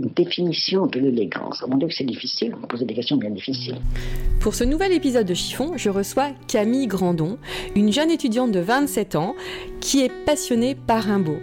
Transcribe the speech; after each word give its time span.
Une 0.00 0.08
définition 0.16 0.86
de 0.86 0.98
l'élégance. 0.98 1.62
Mon 1.68 1.76
Dieu, 1.76 1.88
que 1.88 1.94
c'est 1.94 2.04
difficile. 2.04 2.56
Me 2.56 2.66
posez 2.66 2.86
des 2.86 2.94
questions 2.94 3.16
bien 3.16 3.28
difficiles. 3.28 3.76
Pour 4.40 4.54
ce 4.54 4.64
nouvel 4.64 4.92
épisode 4.92 5.26
de 5.26 5.34
Chiffon, 5.34 5.72
je 5.76 5.90
reçois 5.90 6.30
Camille 6.48 6.86
Grandon, 6.86 7.36
une 7.76 7.92
jeune 7.92 8.10
étudiante 8.10 8.50
de 8.50 8.60
27 8.60 9.16
ans 9.16 9.34
qui 9.80 10.00
est 10.00 10.12
passionnée 10.24 10.74
par 10.74 11.02
Rimbaud. 11.04 11.38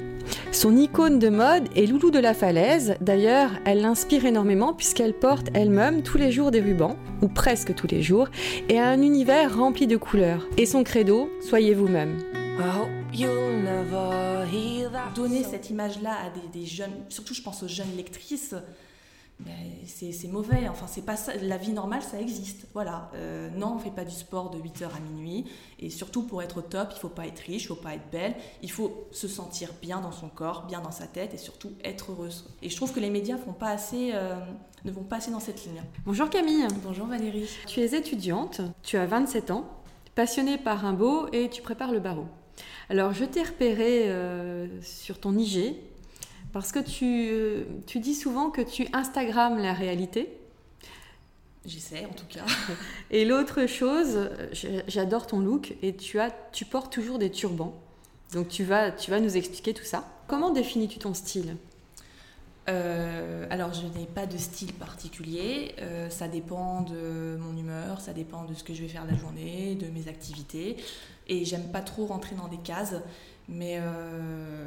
Son 0.52 0.76
icône 0.76 1.20
de 1.20 1.30
mode 1.30 1.66
est 1.76 1.86
Loulou 1.86 2.10
de 2.10 2.18
la 2.18 2.34
Falaise. 2.34 2.96
D'ailleurs, 3.00 3.52
elle 3.64 3.82
l'inspire 3.82 4.26
énormément 4.26 4.74
puisqu'elle 4.74 5.14
porte 5.14 5.50
elle-même 5.54 6.02
tous 6.02 6.18
les 6.18 6.32
jours 6.32 6.50
des 6.50 6.60
rubans, 6.60 6.96
ou 7.22 7.28
presque 7.28 7.76
tous 7.76 7.88
les 7.88 8.02
jours, 8.02 8.28
et 8.70 8.80
a 8.80 8.88
un 8.88 9.04
univers 9.04 9.56
rempli 9.56 9.86
de 9.86 9.98
couleurs. 9.98 10.48
Et 10.58 10.66
son 10.66 10.84
credo, 10.84 11.30
soyez 11.42 11.76
vous-même. 11.76 12.18
Donner 15.16 15.44
cette 15.44 15.72
image-là 15.72 16.16
à 16.26 16.30
des, 16.30 16.60
des 16.60 16.66
jeunes, 16.66 16.94
surtout 17.10 17.34
je 17.34 17.42
pense 17.42 17.64
aux 17.64 17.68
jeunes 17.68 17.96
lectrices, 17.98 18.54
ben, 19.40 19.54
c'est 19.86 20.12
c'est 20.12 20.28
mauvais. 20.28 20.68
Enfin, 20.68 20.86
c'est 20.88 21.06
pas 21.06 21.16
ça. 21.16 21.34
La 21.42 21.58
vie 21.58 21.72
normale, 21.72 22.02
ça 22.02 22.20
existe. 22.20 22.68
Voilà. 22.74 23.12
Euh, 23.16 23.50
non, 23.50 23.74
on 23.76 23.80
fait 23.80 23.92
pas 23.92 24.04
du 24.04 24.14
sport 24.14 24.50
de 24.50 24.58
8h 24.58 24.86
à 24.86 25.00
minuit. 25.00 25.46
Et 25.80 25.90
surtout, 25.90 26.24
pour 26.24 26.42
être 26.42 26.58
au 26.60 26.62
top, 26.62 26.90
il 26.96 27.00
faut 27.00 27.10
pas 27.10 27.28
être 27.28 27.40
riche, 27.40 27.64
il 27.64 27.68
faut 27.68 27.76
pas 27.76 27.94
être 27.94 28.10
belle. 28.12 28.36
Il 28.64 28.72
faut 28.72 29.08
se 29.12 29.28
sentir 29.28 29.70
bien 29.82 30.02
dans 30.02 30.12
son 30.12 30.30
corps, 30.30 30.66
bien 30.66 30.82
dans 30.82 30.92
sa 30.92 31.06
tête 31.06 31.34
et 31.34 31.38
surtout 31.38 31.72
être 31.84 32.12
heureuse. 32.12 32.50
Et 32.62 32.70
je 32.70 32.76
trouve 32.76 32.94
que 32.94 33.00
les 33.00 33.10
médias 33.10 33.38
font 33.38 33.54
pas 33.54 33.70
assez, 33.70 34.12
euh, 34.14 34.36
ne 34.86 34.92
vont 34.92 35.04
pas 35.04 35.18
assez 35.18 35.32
dans 35.32 35.40
cette 35.40 35.64
ligne. 35.66 35.84
Bonjour 36.06 36.30
Camille. 36.30 36.68
Bonjour 36.84 37.06
Valérie. 37.08 37.50
Tu 37.68 37.82
es 37.82 37.96
étudiante, 37.96 38.62
tu 38.82 38.98
as 38.98 39.06
27 39.06 39.52
ans, 39.52 39.70
passionnée 40.16 40.58
par 40.58 40.82
Rimbaud 40.82 41.28
et 41.32 41.50
tu 41.50 41.62
prépares 41.62 41.92
le 41.92 42.00
barreau. 42.00 42.26
Alors, 42.90 43.14
je 43.14 43.26
t'ai 43.26 43.44
repéré 43.44 44.10
euh, 44.10 44.68
sur 44.82 45.20
ton 45.20 45.38
IG 45.38 45.76
parce 46.54 46.72
que 46.72 46.80
tu, 46.80 47.30
euh, 47.32 47.64
tu 47.86 48.00
dis 48.00 48.16
souvent 48.16 48.50
que 48.50 48.62
tu 48.62 48.88
Instagrammes 48.94 49.60
la 49.60 49.74
réalité. 49.74 50.30
J'essaie 51.66 52.06
en 52.06 52.14
tout 52.14 52.26
cas. 52.30 52.46
Et 53.12 53.26
l'autre 53.26 53.66
chose, 53.66 54.30
j'adore 54.88 55.28
ton 55.28 55.40
look 55.40 55.74
et 55.82 55.94
tu, 55.94 56.18
as, 56.18 56.32
tu 56.54 56.64
portes 56.64 56.94
toujours 56.94 57.20
des 57.20 57.30
turbans. 57.30 57.76
Donc 58.34 58.48
tu 58.48 58.64
vas, 58.64 58.92
tu 58.92 59.12
vas 59.12 59.20
nous 59.20 59.36
expliquer 59.36 59.74
tout 59.74 59.84
ça. 59.84 60.08
Comment 60.28 60.52
définis-tu 60.52 61.00
ton 61.00 61.14
style? 61.14 61.58
Euh, 62.70 63.46
alors, 63.50 63.74
je 63.74 63.88
n'ai 63.98 64.06
pas 64.06 64.26
de 64.26 64.38
style 64.38 64.74
particulier. 64.74 65.74
Euh, 65.80 66.10
ça 66.10 66.28
dépend 66.28 66.82
de 66.82 67.38
mon 67.40 67.56
humeur, 67.58 68.02
ça 68.02 68.14
dépend 68.14 68.44
de 68.44 68.54
ce 68.54 68.64
que 68.64 68.74
je 68.74 68.82
vais 68.82 68.90
faire 68.90 69.06
la 69.06 69.16
journée, 69.16 69.76
de 69.76 69.88
mes 69.88 70.08
activités. 70.10 70.78
Et 71.30 71.46
j'aime 71.46 71.70
pas 71.72 71.82
trop 71.82 72.06
rentrer 72.06 72.36
dans 72.36 72.48
des 72.48 72.58
cases. 72.58 72.96
Mais 73.50 73.78
euh, 73.80 74.66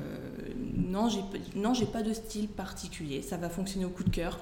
non, 0.75 1.09
j'ai 1.09 1.21
p- 1.21 1.41
non, 1.57 1.75
j'ai 1.75 1.87
pas 1.87 2.03
de 2.03 2.13
style 2.13 2.49
particulier. 2.49 3.23
Ça 3.23 3.37
va 3.37 3.49
fonctionner 3.49 3.85
au 3.85 3.91
coup 3.91 4.05
de 4.05 4.11
cœur. 4.11 4.41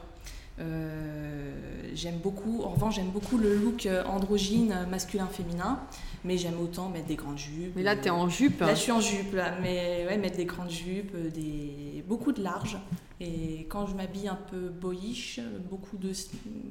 Euh, 0.60 1.52
j'aime 1.94 2.18
beaucoup, 2.18 2.62
en 2.62 2.70
revanche, 2.70 2.96
j'aime 2.96 3.10
beaucoup 3.10 3.38
le 3.38 3.54
look 3.56 3.86
euh, 3.86 4.04
androgyne 4.04 4.86
masculin-féminin. 4.90 5.80
Mais 6.24 6.36
j'aime 6.36 6.58
autant 6.60 6.88
mettre 6.88 7.06
des 7.06 7.14
grandes 7.16 7.38
jupes. 7.38 7.72
Mais 7.76 7.82
là, 7.82 7.94
tu 7.96 8.06
es 8.06 8.10
en 8.10 8.28
jupe. 8.28 8.60
Là, 8.60 8.74
je 8.74 8.80
suis 8.80 8.92
en 8.92 9.00
jupe, 9.00 9.34
là. 9.34 9.54
mais 9.62 10.04
ouais, 10.08 10.18
mettre 10.18 10.36
des 10.36 10.44
grandes 10.46 10.70
jupes, 10.70 11.16
des... 11.32 12.04
beaucoup 12.08 12.32
de 12.32 12.42
large. 12.42 12.76
Et 13.20 13.66
quand 13.68 13.86
je 13.86 13.94
m'habille 13.96 14.28
un 14.28 14.38
peu 14.48 14.68
boyish, 14.68 15.40
beaucoup 15.68 15.96
de 15.96 16.12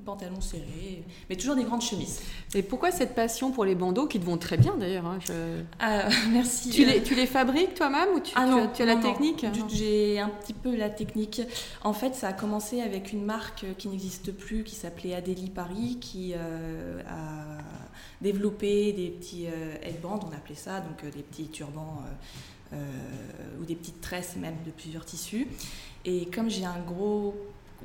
pantalons 0.06 0.40
serrés, 0.40 1.04
mais 1.30 1.36
toujours 1.36 1.56
des 1.58 1.66
grandes 1.66 1.82
chemises. 1.82 2.22
Et 2.56 2.64
pourquoi 2.64 2.92
cette 2.92 3.16
passion 3.16 3.52
pour 3.52 3.66
les 3.66 3.76
bandeaux 3.76 4.08
qui 4.08 4.18
te 4.18 4.24
vont 4.26 4.38
très 4.38 4.56
bien 4.56 4.78
d'ailleurs 4.78 5.06
hein, 5.06 5.20
je- 5.28 5.62
Ah, 5.80 6.08
merci. 6.32 6.70
tu, 6.70 6.86
les, 6.86 7.04
tu 7.04 7.16
les 7.16 7.26
fabriques 7.28 7.74
toi-même 7.74 8.08
ou 8.16 8.22
tu, 8.22 8.32
Ah 8.36 8.46
tu 8.46 8.52
non, 8.52 8.64
as, 8.64 8.68
tu 8.68 8.82
as 8.82 8.86
la 8.86 8.96
non, 8.96 9.02
technique 9.02 9.46
Du- 9.52 9.76
J'ai 9.76 10.20
un 10.22 10.30
petit 10.30 10.54
peu 10.54 10.74
la 10.74 10.90
technique. 10.90 11.42
En 11.84 11.92
fait, 11.92 12.16
ça 12.16 12.30
a 12.30 12.34
commencé 12.34 12.80
avec 12.82 13.12
une 13.12 13.26
marque 13.26 13.66
qui 13.78 13.90
n'existe 13.90 14.32
plus, 14.32 14.64
qui 14.64 14.76
s'appelait 14.76 15.16
Adélie 15.16 15.50
Paris, 15.50 15.98
qui 16.00 16.32
euh, 16.34 17.02
a 17.10 17.58
développé 18.22 18.94
des 18.94 19.10
petits 19.10 19.48
euh, 19.48 19.76
headbands, 19.84 20.20
on 20.28 20.34
appelait 20.36 20.56
ça, 20.56 20.80
donc 20.80 21.04
euh, 21.04 21.12
des 21.12 21.24
petits 21.24 21.48
turbans 21.50 22.02
euh, 22.74 22.76
euh, 22.78 23.62
ou 23.62 23.66
des 23.66 23.76
petites 23.76 24.02
tresses 24.02 24.36
même 24.38 24.56
de 24.66 24.72
plusieurs 24.72 25.06
tissus. 25.06 25.48
Et 26.08 26.26
comme 26.34 26.50
j'ai 26.50 26.66
un 26.66 26.80
gros... 26.80 27.36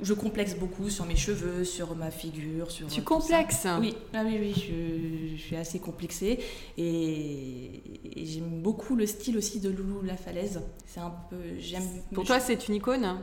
Je 0.01 0.15
complexe 0.15 0.55
beaucoup 0.55 0.89
sur 0.89 1.05
mes 1.05 1.15
cheveux, 1.15 1.63
sur 1.63 1.95
ma 1.95 2.09
figure, 2.09 2.71
sur... 2.71 2.87
Tu 2.87 3.01
euh, 3.01 3.03
complexes 3.03 3.67
Oui, 3.79 3.95
ah 4.15 4.23
oui, 4.25 4.37
oui, 4.41 4.53
je, 4.55 5.35
je 5.37 5.39
suis 5.39 5.55
assez 5.55 5.77
complexée 5.77 6.39
et, 6.79 7.79
et 8.15 8.25
j'aime 8.25 8.63
beaucoup 8.63 8.95
le 8.95 9.05
style 9.05 9.37
aussi 9.37 9.59
de 9.59 9.69
Loulou 9.69 10.01
La 10.01 10.17
Falaise. 10.17 10.61
C'est 10.87 10.99
un 10.99 11.13
peu, 11.29 11.37
j'aime. 11.59 11.83
Pour 12.11 12.23
toi, 12.23 12.39
c'est 12.39 12.67
une 12.67 12.73
icône? 12.73 13.19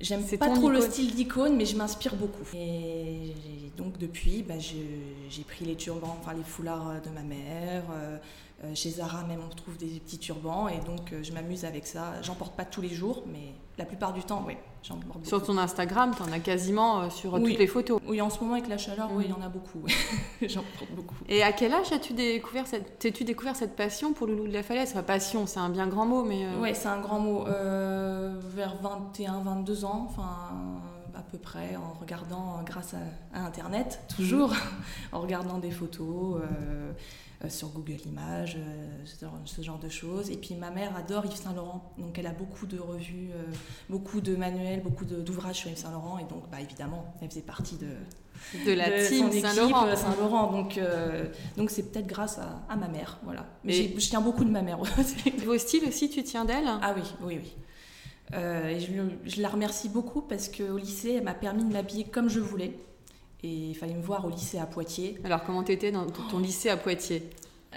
J'aime 0.00 0.24
pas 0.38 0.48
trop 0.48 0.70
le 0.70 0.80
style 0.80 1.14
d'icône, 1.14 1.56
mais 1.56 1.66
je 1.66 1.76
m'inspire 1.76 2.16
beaucoup. 2.16 2.44
Et 2.56 3.34
donc 3.76 3.98
depuis, 3.98 4.42
bah, 4.42 4.58
j'ai 4.58 5.42
pris 5.42 5.66
les 5.66 5.76
turbans, 5.76 6.16
enfin 6.20 6.32
les 6.32 6.42
foulards 6.42 7.02
de 7.04 7.10
ma 7.10 7.22
mère. 7.22 7.84
euh, 7.92 8.16
euh, 8.16 8.53
chez 8.74 8.90
Zara 8.90 9.24
même, 9.24 9.40
on 9.44 9.54
trouve 9.54 9.76
des 9.76 10.00
petits 10.00 10.18
turbans 10.18 10.68
et 10.68 10.78
donc 10.86 11.12
euh, 11.12 11.22
je 11.22 11.32
m'amuse 11.32 11.64
avec 11.64 11.86
ça. 11.86 12.12
J'en 12.22 12.34
porte 12.34 12.56
pas 12.56 12.64
tous 12.64 12.80
les 12.80 12.88
jours, 12.90 13.22
mais 13.26 13.54
la 13.76 13.84
plupart 13.84 14.12
du 14.12 14.22
temps, 14.22 14.44
oui, 14.46 14.56
j'en 14.82 14.94
porte 14.96 15.06
beaucoup. 15.18 15.24
Sur 15.26 15.42
ton 15.42 15.58
Instagram, 15.58 16.12
tu 16.16 16.22
en 16.22 16.30
as 16.32 16.38
quasiment 16.38 17.00
euh, 17.02 17.10
sur 17.10 17.34
euh, 17.34 17.38
Oui. 17.40 17.50
toutes 17.50 17.58
les 17.58 17.66
photos. 17.66 18.00
Oui, 18.06 18.20
en 18.20 18.30
ce 18.30 18.38
moment 18.40 18.54
avec 18.54 18.68
la 18.68 18.78
chaleur, 18.78 19.10
oui, 19.12 19.24
il 19.26 19.30
y 19.30 19.32
en 19.34 19.42
a 19.44 19.48
beaucoup. 19.48 19.80
j'en 20.42 20.62
porte 20.78 20.90
beaucoup. 20.94 21.16
Et 21.28 21.42
à 21.42 21.52
quel 21.52 21.72
âge 21.72 21.90
as-tu 21.92 22.12
découvert 22.12 22.66
cette, 22.66 22.98
t'es-tu 23.00 23.24
découvert 23.24 23.56
cette 23.56 23.74
passion 23.76 24.12
pour 24.12 24.26
Loulou 24.28 24.46
de 24.46 24.52
la 24.52 24.62
Falaise? 24.62 24.90
Enfin, 24.92 25.02
passion, 25.02 25.46
c'est 25.46 25.60
un 25.60 25.70
bien 25.70 25.88
grand 25.88 26.06
mot, 26.06 26.22
mais... 26.24 26.46
euh, 26.46 26.60
Ouais, 26.60 26.74
c'est 26.74 26.88
un 26.88 27.00
grand 27.00 27.18
mot. 27.18 27.46
Euh, 27.48 28.38
vers 28.54 28.76
21, 28.80 29.40
22 29.40 29.84
ans, 29.84 30.06
enfin 30.08 30.80
à 31.16 31.22
peu 31.22 31.38
près, 31.38 31.76
en 31.76 31.96
regardant 32.00 32.56
euh, 32.58 32.62
grâce 32.64 32.94
à, 32.94 33.38
à 33.38 33.44
Internet, 33.44 34.00
toujours, 34.16 34.52
en 35.12 35.20
regardant 35.20 35.58
des 35.58 35.70
photos 35.70 36.36
euh, 36.36 36.40
euh, 36.42 36.92
sur 37.48 37.68
Google 37.68 37.96
Images, 38.06 38.56
euh, 38.58 38.86
ce, 39.04 39.24
genre- 39.24 39.40
ce 39.44 39.62
genre 39.62 39.78
de 39.78 39.88
choses. 39.88 40.30
Et 40.30 40.36
puis 40.36 40.54
ma 40.54 40.70
mère 40.70 40.94
adore 40.96 41.24
Yves 41.26 41.36
Saint 41.36 41.52
Laurent, 41.52 41.92
donc 41.98 42.18
elle 42.18 42.26
a 42.26 42.32
beaucoup 42.32 42.66
de 42.66 42.78
revues, 42.78 43.30
euh, 43.34 43.42
beaucoup 43.88 44.20
de 44.20 44.36
manuels, 44.36 44.82
beaucoup 44.82 45.04
d'ouvrages 45.04 45.56
sur 45.56 45.70
Yves 45.70 45.78
Saint 45.78 45.90
Laurent, 45.92 46.18
et 46.18 46.24
donc 46.24 46.48
bah, 46.50 46.60
évidemment, 46.60 47.14
elle 47.20 47.28
faisait 47.28 47.40
partie 47.42 47.76
de, 47.76 47.88
de 48.66 48.72
la 48.72 48.90
de 48.90 49.08
team 49.08 49.30
Saint-Laurent. 49.40 49.86
euh, 49.86 49.96
Saint-Laurent. 49.96 50.52
Donc 50.52 50.78
euh, 50.78 51.26
donc 51.56 51.70
c'est 51.70 51.84
peut-être 51.92 52.06
grâce 52.06 52.38
à, 52.38 52.62
à 52.68 52.76
ma 52.76 52.88
mère, 52.88 53.18
voilà. 53.24 53.46
Mais 53.64 53.72
je 53.98 54.08
tiens 54.08 54.20
beaucoup 54.20 54.44
de 54.44 54.50
ma 54.50 54.62
mère. 54.62 54.78
Vos 55.44 55.58
styles 55.58 55.84
aussi, 55.88 56.10
tu 56.10 56.22
tiens 56.22 56.44
d'elle? 56.44 56.66
Ah 56.82 56.94
oui, 56.96 57.02
oui, 57.22 57.38
oui. 57.42 57.52
Euh, 58.32 58.68
et 58.68 58.80
je, 58.80 58.90
je 59.26 59.42
la 59.42 59.48
remercie 59.48 59.88
beaucoup 59.90 60.22
parce 60.22 60.48
qu'au 60.48 60.78
lycée, 60.78 61.12
elle 61.18 61.24
m'a 61.24 61.34
permis 61.34 61.62
de 61.64 61.72
m'habiller 61.72 62.04
comme 62.04 62.28
je 62.30 62.40
voulais. 62.40 62.76
Et 63.44 63.68
il 63.70 63.74
fallait 63.74 63.92
me 63.92 64.02
voir 64.02 64.24
au 64.24 64.30
lycée 64.30 64.58
à 64.58 64.64
Poitiers. 64.64 65.18
Alors, 65.22 65.44
comment 65.44 65.62
t'étais 65.62 65.92
dans 65.92 66.06
ton 66.06 66.38
lycée 66.38 66.70
à 66.70 66.78
Poitiers? 66.78 67.28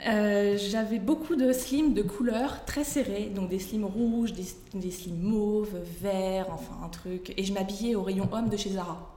Euh, 0.07 0.57
J'avais 0.57 0.97
beaucoup 0.97 1.35
de 1.35 1.51
slims 1.51 1.93
de 1.93 2.03
couleurs 2.03 2.63
très 2.63 2.85
serrées, 2.85 3.29
donc 3.35 3.49
des 3.49 3.59
slims 3.59 3.83
rouges, 3.83 4.31
des, 4.31 4.45
des 4.73 4.91
slims 4.91 5.19
mauves, 5.19 5.77
verts, 6.01 6.47
enfin 6.53 6.73
un 6.85 6.87
truc. 6.87 7.33
Et 7.35 7.43
je 7.43 7.51
m'habillais 7.51 7.95
au 7.95 8.03
rayon 8.03 8.29
homme 8.31 8.47
de 8.47 8.55
chez 8.55 8.69
Zara. 8.69 9.13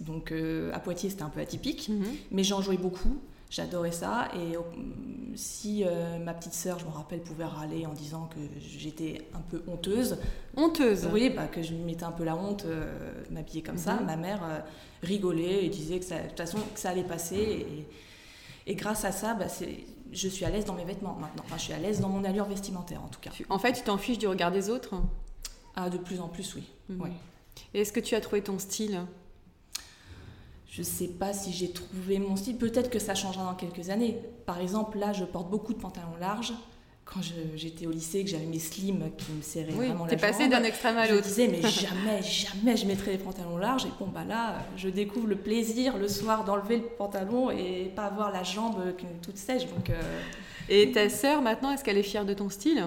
Donc 0.00 0.30
euh, 0.30 0.70
à 0.74 0.78
Poitiers, 0.78 1.08
c'était 1.08 1.22
un 1.22 1.30
peu 1.30 1.40
atypique, 1.40 1.90
mais 2.30 2.44
j'en 2.44 2.60
jouais 2.60 2.76
beaucoup. 2.76 3.16
J'adorais 3.50 3.92
ça. 3.92 4.28
Et 4.34 4.56
euh, 4.56 4.60
si 5.34 5.82
euh, 5.84 6.18
ma 6.18 6.34
petite 6.34 6.52
sœur, 6.52 6.78
je 6.78 6.84
me 6.84 6.90
rappelle, 6.90 7.20
pouvait 7.20 7.44
râler 7.44 7.86
en 7.86 7.94
disant 7.94 8.28
que 8.32 8.38
j'étais 8.60 9.22
un 9.34 9.40
peu 9.40 9.62
honteuse, 9.66 10.18
Honteuse. 10.56 11.08
oui, 11.12 11.30
bah, 11.30 11.46
que 11.46 11.62
je 11.62 11.72
mettais 11.74 12.04
un 12.04 12.12
peu 12.12 12.24
la 12.24 12.36
honte 12.36 12.64
euh, 12.66 13.24
de 13.28 13.32
m'habiller 13.34 13.62
comme 13.62 13.78
ça. 13.78 13.94
Mhm. 13.94 14.06
Ma 14.06 14.16
mère 14.16 14.40
euh, 14.44 14.58
rigolait 15.02 15.64
et 15.64 15.68
disait 15.70 15.98
que 15.98 16.04
ça, 16.04 16.18
de 16.20 16.28
toute 16.28 16.36
façon 16.38 16.58
que 16.74 16.78
ça 16.80 16.90
allait 16.90 17.02
passer. 17.04 17.36
Et, 18.66 18.72
et 18.72 18.74
grâce 18.74 19.04
à 19.06 19.12
ça, 19.12 19.32
bah, 19.32 19.46
je 20.12 20.28
suis 20.28 20.44
à 20.44 20.50
l'aise 20.50 20.66
dans 20.66 20.74
mes 20.74 20.84
vêtements 20.84 21.14
maintenant. 21.14 21.42
Enfin, 21.46 21.56
je 21.56 21.62
suis 21.62 21.72
à 21.72 21.78
l'aise 21.78 22.00
dans 22.00 22.10
mon 22.10 22.24
allure 22.24 22.44
vestimentaire 22.44 23.02
en 23.02 23.08
tout 23.08 23.20
cas. 23.20 23.30
En 23.48 23.58
fait, 23.58 23.72
tu 23.72 23.82
t'en 23.82 23.96
fiches 23.96 24.18
du 24.18 24.26
regard 24.28 24.52
des 24.52 24.68
autres 24.68 24.94
Ah, 25.74 25.88
de 25.88 25.96
plus 25.96 26.20
en 26.20 26.28
plus, 26.28 26.54
oui. 26.54 26.64
Mhm. 26.90 27.12
Et 27.72 27.80
est-ce 27.80 27.92
que 27.94 28.00
tu 28.00 28.14
as 28.14 28.20
trouvé 28.20 28.42
ton 28.42 28.58
style? 28.58 29.00
Je 30.68 30.82
sais 30.82 31.08
pas 31.08 31.32
si 31.32 31.52
j'ai 31.52 31.70
trouvé 31.72 32.18
mon 32.18 32.36
style. 32.36 32.56
Peut-être 32.58 32.90
que 32.90 32.98
ça 32.98 33.14
changera 33.14 33.44
dans 33.44 33.54
quelques 33.54 33.88
années. 33.90 34.18
Par 34.46 34.60
exemple, 34.60 34.98
là, 34.98 35.12
je 35.12 35.24
porte 35.24 35.50
beaucoup 35.50 35.72
de 35.72 35.78
pantalons 35.80 36.16
larges. 36.20 36.52
quand 37.10 37.22
je- 37.22 37.56
j'étais 37.56 37.86
au 37.86 37.90
lycée, 37.90 38.22
que 38.22 38.28
j'avais 38.28 38.44
mes 38.44 38.58
slims 38.58 39.10
qui 39.16 39.32
me 39.32 39.40
serraient 39.40 39.72
Oui, 39.72 39.86
vraiment 39.86 40.04
la 40.04 40.10
t'es 40.10 40.18
passé 40.18 40.42
jambe, 40.42 40.50
d'un 40.50 40.62
extrême 40.62 40.98
à 40.98 41.06
je 41.06 41.14
l'autre. 41.14 41.26
disais, 41.26 41.48
mais 41.48 41.62
jamais, 41.62 42.20
jamais 42.22 42.76
je 42.76 42.84
mettrai 42.86 43.12
des 43.16 43.24
pantalons 43.24 43.56
larges. 43.56 43.86
Et 43.86 43.90
bon, 43.98 44.08
bah 44.08 44.24
là, 44.28 44.56
je 44.76 44.90
découvre 44.90 45.26
le 45.26 45.36
plaisir 45.36 45.96
le 45.96 46.06
soir 46.06 46.44
d'enlever 46.44 46.76
le 46.76 46.82
pantalon 46.82 47.50
et 47.50 47.90
pas 47.96 48.04
avoir 48.04 48.30
la 48.30 48.42
jambe 48.42 48.76
toute 49.22 49.38
sèche. 49.38 49.64
Donc, 49.68 49.88
euh, 49.88 50.20
Et 50.68 50.92
ta 50.92 51.08
sœur, 51.08 51.40
maintenant, 51.40 51.72
est-ce 51.72 51.82
qu'elle 51.82 51.96
est 51.96 52.02
fière 52.02 52.26
de 52.26 52.34
ton 52.34 52.50
style? 52.50 52.84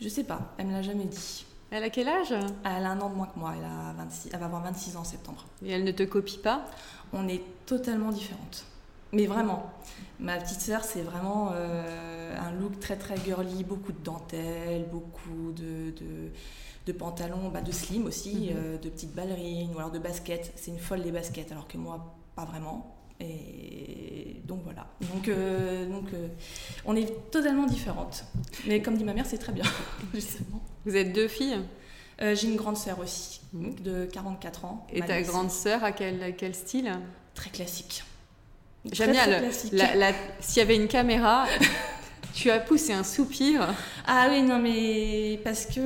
Je 0.00 0.08
sais 0.08 0.24
pas, 0.24 0.54
elle 0.56 0.68
me 0.68 0.72
l'a 0.72 0.80
jamais 0.80 1.04
dit. 1.04 1.44
Elle 1.70 1.82
a 1.84 1.90
quel 1.90 2.08
âge? 2.08 2.32
Elle 2.64 2.84
a 2.84 2.90
un 2.90 3.00
an 3.00 3.10
de 3.10 3.14
moins 3.14 3.26
que 3.26 3.38
moi, 3.38 3.52
elle, 3.58 3.64
a 3.64 3.92
26, 3.96 4.30
elle 4.32 4.38
va 4.40 4.46
avoir 4.46 4.62
26 4.62 4.96
ans 4.96 5.00
en 5.00 5.04
septembre. 5.04 5.44
Et 5.64 5.70
elle 5.72 5.84
ne 5.84 5.90
te 5.92 6.04
copie 6.04 6.38
pas? 6.38 6.64
On 7.12 7.26
est 7.28 7.42
totalement 7.66 8.10
différentes. 8.12 8.64
Mais 9.12 9.26
vraiment. 9.26 9.70
Ma 10.20 10.36
petite 10.38 10.60
sœur, 10.60 10.84
c'est 10.84 11.02
vraiment 11.02 11.50
euh, 11.54 12.36
un 12.38 12.52
look 12.52 12.78
très 12.80 12.96
très 12.96 13.16
girly, 13.18 13.64
beaucoup 13.64 13.92
de 13.92 14.02
dentelles, 14.02 14.86
beaucoup 14.90 15.52
de, 15.52 15.90
de, 15.92 16.30
de 16.86 16.92
pantalons, 16.92 17.48
bah, 17.48 17.60
de 17.62 17.72
slim 17.72 18.06
aussi, 18.06 18.50
Mhm. 18.50 18.56
euh, 18.56 18.78
de 18.78 18.88
petites 18.88 19.14
ballerines 19.14 19.74
ou 19.74 19.78
alors 19.78 19.90
de 19.90 19.98
baskets. 19.98 20.52
C'est 20.56 20.70
une 20.70 20.78
folle 20.78 21.02
des 21.02 21.12
baskets, 21.12 21.50
alors 21.52 21.66
que 21.68 21.78
moi, 21.78 22.14
pas 22.34 22.44
vraiment. 22.44 22.94
Et 23.20 24.40
donc 24.44 24.60
voilà. 24.64 24.86
Donc, 25.12 25.28
euh, 25.28 25.86
donc 25.88 26.04
euh, 26.14 26.28
on 26.84 26.94
est 26.96 27.30
totalement 27.30 27.66
différentes. 27.66 28.24
Mais 28.66 28.82
comme 28.82 28.96
dit 28.96 29.04
ma 29.04 29.14
mère, 29.14 29.26
c'est 29.26 29.38
très 29.38 29.52
bien, 29.52 29.64
justement. 30.14 30.62
Vous 30.84 30.96
êtes 30.96 31.12
deux 31.12 31.28
filles? 31.28 31.58
Euh, 32.22 32.34
J'ai 32.34 32.48
une 32.48 32.56
grande 32.56 32.76
sœur 32.76 32.98
aussi, 33.00 33.40
Mhm. 33.52 33.74
de 33.80 34.04
44 34.06 34.64
ans. 34.64 34.86
Et 34.92 35.00
ta 35.00 35.20
grande 35.22 35.50
sœur, 35.50 35.84
à 35.84 35.92
quel, 35.92 36.34
quel 36.36 36.54
style? 36.54 36.92
Très 37.34 37.50
classique. 37.50 38.04
J'aime 38.92 39.10
bien, 39.12 39.26
le- 39.26 39.50
s'il 40.40 40.58
y 40.58 40.60
avait 40.62 40.76
une 40.76 40.88
caméra, 40.88 41.46
tu 42.34 42.50
as 42.50 42.60
poussé 42.60 42.92
un 42.92 43.02
soupir. 43.04 43.66
Ah 44.06 44.28
oui, 44.30 44.42
non, 44.42 44.58
mais 44.60 45.40
parce 45.42 45.66
que 45.66 45.80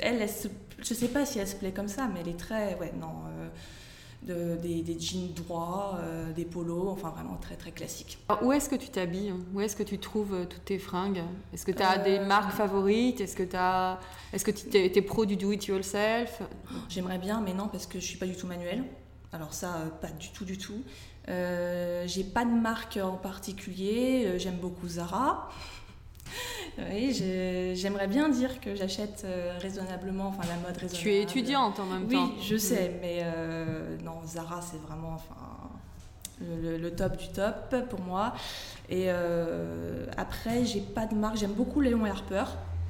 elle, 0.00 0.20
elle 0.20 0.28
se- 0.28 0.48
je 0.82 0.92
sais 0.94 1.08
pas 1.08 1.24
si 1.24 1.38
elle 1.38 1.48
se 1.48 1.56
plaît 1.56 1.72
comme 1.72 1.88
ça, 1.88 2.08
mais 2.12 2.20
elle 2.20 2.28
est 2.28 2.38
très, 2.38 2.74
ouais, 2.76 2.92
non, 3.00 3.08
de- 4.24 4.56
des, 4.56 4.82
des 4.82 4.98
jeans 4.98 5.32
droits, 5.34 5.98
euh, 6.00 6.32
des 6.32 6.44
polos, 6.44 6.88
enfin 6.88 7.10
vraiment 7.10 7.36
très 7.36 7.56
très 7.56 7.70
classique. 7.72 8.18
Alors, 8.28 8.42
où 8.44 8.52
est-ce 8.52 8.68
que 8.68 8.76
tu 8.76 8.88
t'habilles 8.88 9.34
Où 9.52 9.60
est-ce 9.60 9.76
que 9.76 9.82
tu 9.82 9.98
trouves 9.98 10.34
euh, 10.34 10.44
toutes 10.46 10.64
tes 10.64 10.78
fringues? 10.78 11.22
Est-ce 11.52 11.64
que 11.66 11.72
tu 11.72 11.82
as 11.82 11.98
Euh, 12.00 12.04
des 12.04 12.18
marques 12.20 12.52
favorites? 12.52 13.20
Est-ce 13.20 13.36
que 13.36 13.42
tu 13.42 13.56
est-ce 14.34 14.44
que 14.44 14.50
tu 14.50 14.76
es, 14.76 15.02
pro 15.02 15.26
du 15.26 15.36
do-it-yourself? 15.36 16.42
J'aimerais 16.88 17.18
bien, 17.18 17.40
mais 17.40 17.52
non, 17.54 17.68
parce 17.68 17.86
que 17.86 18.00
je 18.00 18.04
suis 18.04 18.18
pas 18.18 18.26
du 18.26 18.34
tout 18.36 18.46
manuelle. 18.46 18.84
Alors 19.32 19.52
ça, 19.52 19.74
pas 20.00 20.08
du 20.10 20.30
tout, 20.30 20.44
du 20.44 20.58
tout. 20.58 20.82
Euh, 21.28 22.04
j'ai 22.06 22.24
pas 22.24 22.44
de 22.44 22.50
marque 22.50 22.98
en 23.02 23.16
particulier. 23.16 24.38
J'aime 24.38 24.56
beaucoup 24.56 24.88
Zara. 24.88 25.50
Oui, 26.78 27.12
j'ai- 27.14 27.74
j'aimerais 27.76 28.08
bien 28.08 28.28
dire 28.28 28.60
que 28.60 28.74
j'achète 28.74 29.22
euh, 29.24 29.56
raisonnablement, 29.60 30.28
enfin 30.28 30.42
la 30.48 30.56
mode 30.56 30.76
raisonnable. 30.76 30.96
Tu 31.02 31.10
es 31.12 31.22
étudiante 31.22 31.78
en 31.78 31.86
même 31.86 32.06
Oui, 32.08 32.14
temps. 32.14 32.30
je 32.42 32.56
sais, 32.56 32.98
mais 33.00 33.20
euh, 33.22 33.96
non, 34.02 34.20
Zara, 34.26 34.60
c'est 34.60 34.80
vraiment 34.82 35.14
enfin, 35.14 35.36
le, 36.40 36.88
top 36.90 37.16
du 37.16 37.28
top 37.28 37.74
pour 37.88 38.00
moi. 38.00 38.34
Et 38.88 39.04
euh, 39.08 40.06
après, 40.16 40.64
j'ai 40.64 40.80
pas 40.80 41.06
de 41.06 41.14
marque. 41.14 41.36
J'aime 41.36 41.52
beaucoup 41.52 41.80
Léon 41.80 42.04
et 42.06 42.10
Harper. 42.10 42.44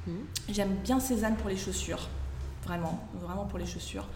Mhm. 0.07 0.25
J'aime 0.49 0.75
bien 0.83 0.99
Cézanne 0.99 1.35
pour 1.35 1.49
les 1.49 1.57
chaussures. 1.57 2.07
Vraiment, 2.63 2.99
vraiment 3.21 3.45
pour 3.45 3.59
les 3.59 3.67
chaussures. 3.67 4.07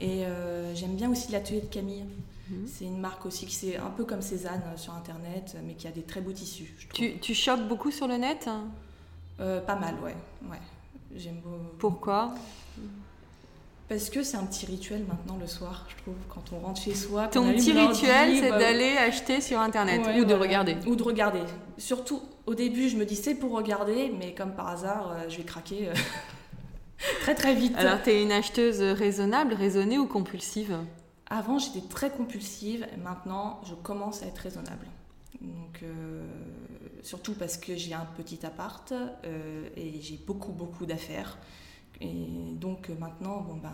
Et 0.00 0.24
euh, 0.24 0.74
j'aime 0.74 0.94
bien 0.96 1.10
aussi 1.10 1.30
l'atelier 1.30 1.60
de 1.60 1.66
Camille. 1.66 2.04
Mhm. 2.48 2.66
C'est 2.66 2.86
une 2.86 2.98
marque 2.98 3.26
aussi 3.26 3.44
qui 3.44 3.54
c'est 3.54 3.76
un 3.76 3.90
peu 3.90 4.04
comme 4.06 4.22
Cézanne 4.22 4.62
euh, 4.72 4.76
sur 4.78 4.94
internet, 4.94 5.56
mais 5.66 5.74
qui 5.74 5.86
a 5.86 5.90
des 5.90 6.02
très 6.02 6.22
beaux 6.22 6.32
tissus. 6.32 6.74
je. 6.78 6.86
Tu, 6.88 7.18
tu 7.18 7.34
chopes 7.34 7.68
beaucoup 7.68 7.90
sur 7.90 8.08
le 8.08 8.16
net 8.16 8.48
Euh, 9.40 9.60
pas 9.60 9.76
mal, 9.76 9.94
ouais. 10.04 10.14
ouais. 10.50 10.58
J'aime 11.16 11.40
beau- 11.40 11.72
Pourquoi? 11.78 12.34
Parce 13.88 14.08
que 14.08 14.22
c'est 14.22 14.36
un 14.36 14.44
petit 14.44 14.66
rituel 14.66 15.04
maintenant 15.08 15.36
le 15.40 15.48
soir, 15.48 15.84
je 15.88 15.96
trouve, 16.02 16.14
quand 16.28 16.44
on 16.52 16.60
rentre 16.60 16.80
chez 16.80 16.94
soi. 16.94 17.26
Ton 17.26 17.52
petit 17.52 17.72
rituel, 17.72 18.36
c'est 18.36 18.50
bah, 18.50 18.58
d'aller 18.58 18.96
acheter 18.96 19.40
sur 19.40 19.58
internet 19.58 20.06
ouais, 20.06 20.20
ou 20.20 20.24
de 20.24 20.34
regarder. 20.34 20.76
Ou 20.86 20.94
de 20.94 21.02
regarder. 21.02 21.40
Surtout, 21.76 22.22
au 22.46 22.54
début, 22.54 22.88
je 22.88 22.96
me 22.96 23.04
dis 23.04 23.16
c'est 23.16 23.34
pour 23.34 23.50
regarder, 23.50 24.12
mais 24.16 24.32
comme 24.32 24.52
par 24.52 24.68
hasard, 24.68 25.10
euh, 25.10 25.28
je 25.28 25.38
vais 25.38 25.42
craquer 25.42 25.88
euh, 25.88 25.94
très 27.22 27.34
très 27.34 27.54
vite. 27.56 27.74
Alors, 27.76 28.00
tu 28.00 28.10
es 28.10 28.22
une 28.22 28.30
acheteuse 28.30 28.80
raisonnable, 28.80 29.54
raisonnée 29.54 29.98
ou 29.98 30.06
compulsive? 30.06 30.76
Avant, 31.28 31.58
j'étais 31.58 31.86
très 31.88 32.10
compulsive, 32.10 32.86
maintenant, 33.02 33.60
je 33.68 33.74
commence 33.74 34.22
à 34.22 34.26
être 34.26 34.38
raisonnable. 34.38 34.86
Donc, 35.40 35.80
euh, 35.82 36.22
surtout 37.02 37.34
parce 37.34 37.56
que 37.56 37.76
j'ai 37.76 37.94
un 37.94 38.06
petit 38.16 38.44
appart 38.44 38.92
euh, 38.92 39.68
et 39.76 40.00
j'ai 40.00 40.18
beaucoup, 40.26 40.52
beaucoup 40.52 40.86
d'affaires. 40.86 41.38
Et 42.00 42.54
donc, 42.54 42.88
euh, 42.88 42.94
maintenant, 42.98 43.40
bon, 43.42 43.56
ben, 43.56 43.72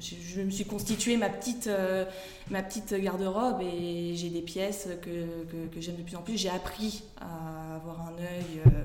je, 0.00 0.14
je 0.16 0.40
me 0.40 0.50
suis 0.50 0.64
constituée 0.64 1.16
ma 1.18 1.28
petite, 1.28 1.66
euh, 1.66 2.06
ma 2.50 2.62
petite 2.62 2.94
garde-robe 2.94 3.60
et 3.60 4.14
j'ai 4.16 4.30
des 4.30 4.40
pièces 4.42 4.88
que, 5.02 5.44
que, 5.44 5.74
que 5.74 5.80
j'aime 5.80 5.96
de 5.96 6.02
plus 6.02 6.16
en 6.16 6.22
plus. 6.22 6.38
J'ai 6.38 6.48
appris 6.50 7.02
à 7.20 7.74
avoir 7.76 8.00
un 8.08 8.12
œil 8.18 8.60
euh, 8.66 8.84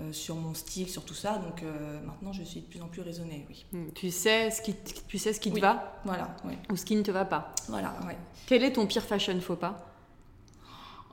euh, 0.00 0.12
sur 0.12 0.34
mon 0.34 0.54
style, 0.54 0.88
sur 0.88 1.04
tout 1.04 1.14
ça. 1.14 1.38
Donc, 1.38 1.62
maintenant, 2.04 2.32
je 2.32 2.42
suis 2.42 2.60
de 2.60 2.66
plus 2.66 2.80
en 2.82 2.88
plus 2.88 3.02
raisonnée, 3.02 3.46
oui. 3.48 3.66
Tu 3.94 4.10
sais 4.10 4.50
ce 4.50 4.62
qui, 4.62 4.74
tu 5.06 5.18
sais 5.18 5.32
ce 5.32 5.38
qui 5.40 5.50
te 5.50 5.54
Oui. 5.56 5.60
va? 5.60 6.00
Voilà, 6.04 6.36
oui. 6.44 6.54
ou 6.70 6.76
ce 6.76 6.84
qui 6.84 6.96
ne 6.96 7.02
te 7.02 7.10
va 7.12 7.24
pas? 7.24 7.52
Voilà, 7.68 7.94
ouais. 8.06 8.16
Quel 8.46 8.64
est 8.64 8.72
ton 8.72 8.86
pire 8.86 9.04
fashion 9.04 9.40
faux 9.40 9.56
pas? 9.56 9.84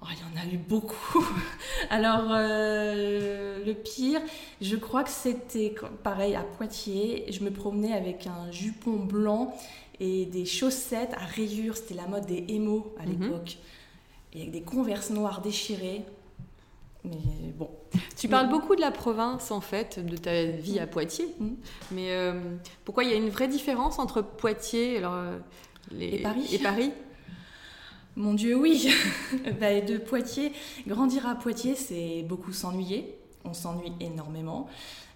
Oh, 0.08 0.12
il 0.12 0.20
y 0.20 0.40
en 0.40 0.48
a 0.48 0.54
eu 0.54 0.58
beaucoup. 0.58 1.26
Alors, 1.90 2.28
euh, 2.30 3.64
le 3.66 3.74
pire, 3.74 4.22
je 4.62 4.76
crois 4.76 5.04
que 5.04 5.10
c'était 5.10 5.74
pareil 6.04 6.36
à 6.36 6.44
Poitiers. 6.44 7.26
Je 7.32 7.44
me 7.44 7.50
promenais 7.50 7.94
avec 7.94 8.28
un 8.28 8.52
jupon 8.52 8.98
blanc 8.98 9.56
et 10.00 10.26
des 10.28 10.46
chaussettes 10.46 11.14
à 11.16 11.26
rayures. 11.26 11.76
C'était 11.78 11.96
la 11.96 12.08
mode 12.08 12.26
des 12.28 12.46
émaux 12.50 12.94
à 13.00 13.06
Mhm. 13.06 13.20
l'époque. 13.24 13.58
Et 14.34 14.42
avec 14.42 14.52
des 14.52 14.62
converses 14.62 15.10
noires 15.10 15.42
déchirées. 15.42 16.04
Mais 17.04 17.16
bon. 17.58 17.70
Tu 18.18 18.28
parles 18.28 18.50
beaucoup 18.50 18.76
de 18.76 18.82
la 18.82 18.92
province 18.92 19.52
en 19.52 19.62
fait, 19.62 20.04
de 20.06 20.18
ta 20.18 20.44
vie 20.46 20.80
à 20.80 20.88
Poitiers. 20.88 21.34
Mhm. 21.40 21.56
Mais 21.92 22.12
euh, 22.12 22.34
pourquoi 22.84 23.04
il 23.06 23.10
y 23.10 23.14
a 23.14 23.18
une 23.18 23.30
vraie 23.30 23.48
différence 23.48 23.98
entre 24.00 24.22
Poitiers 24.22 24.98
alors, 24.98 25.14
euh, 25.14 25.38
les- 25.92 26.16
Et 26.16 26.22
Paris 26.22 26.48
et 26.52 26.60
Paris? 26.60 26.92
Mon 28.16 28.34
Dieu, 28.34 28.56
oui. 28.56 28.90
Bah, 29.60 29.82
de 29.82 29.98
Poitiers, 29.98 30.52
grandir 30.88 31.28
à 31.28 31.36
Poitiers, 31.36 31.76
c'est 31.76 32.24
beaucoup 32.24 32.54
s'ennuyer. 32.54 33.18
On 33.44 33.54
s'ennuie 33.54 33.92
énormément. 34.00 34.68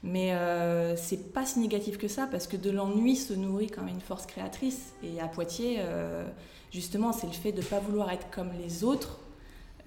Mais 0.03 0.33
euh, 0.33 0.95
c'est 0.95 1.33
pas 1.33 1.45
si 1.45 1.59
négatif 1.59 1.97
que 1.97 2.07
ça, 2.07 2.27
parce 2.27 2.47
que 2.47 2.57
de 2.57 2.69
l'ennui 2.71 3.15
se 3.15 3.33
nourrit 3.33 3.67
quand 3.67 3.81
même 3.81 3.95
une 3.95 4.01
force 4.01 4.25
créatrice. 4.25 4.93
Et 5.03 5.19
à 5.19 5.27
Poitiers, 5.27 5.77
euh, 5.79 6.25
justement, 6.71 7.11
c'est 7.11 7.27
le 7.27 7.33
fait 7.33 7.51
de 7.51 7.61
ne 7.61 7.65
pas 7.65 7.79
vouloir 7.79 8.11
être 8.11 8.29
comme 8.31 8.51
les 8.61 8.83
autres. 8.83 9.19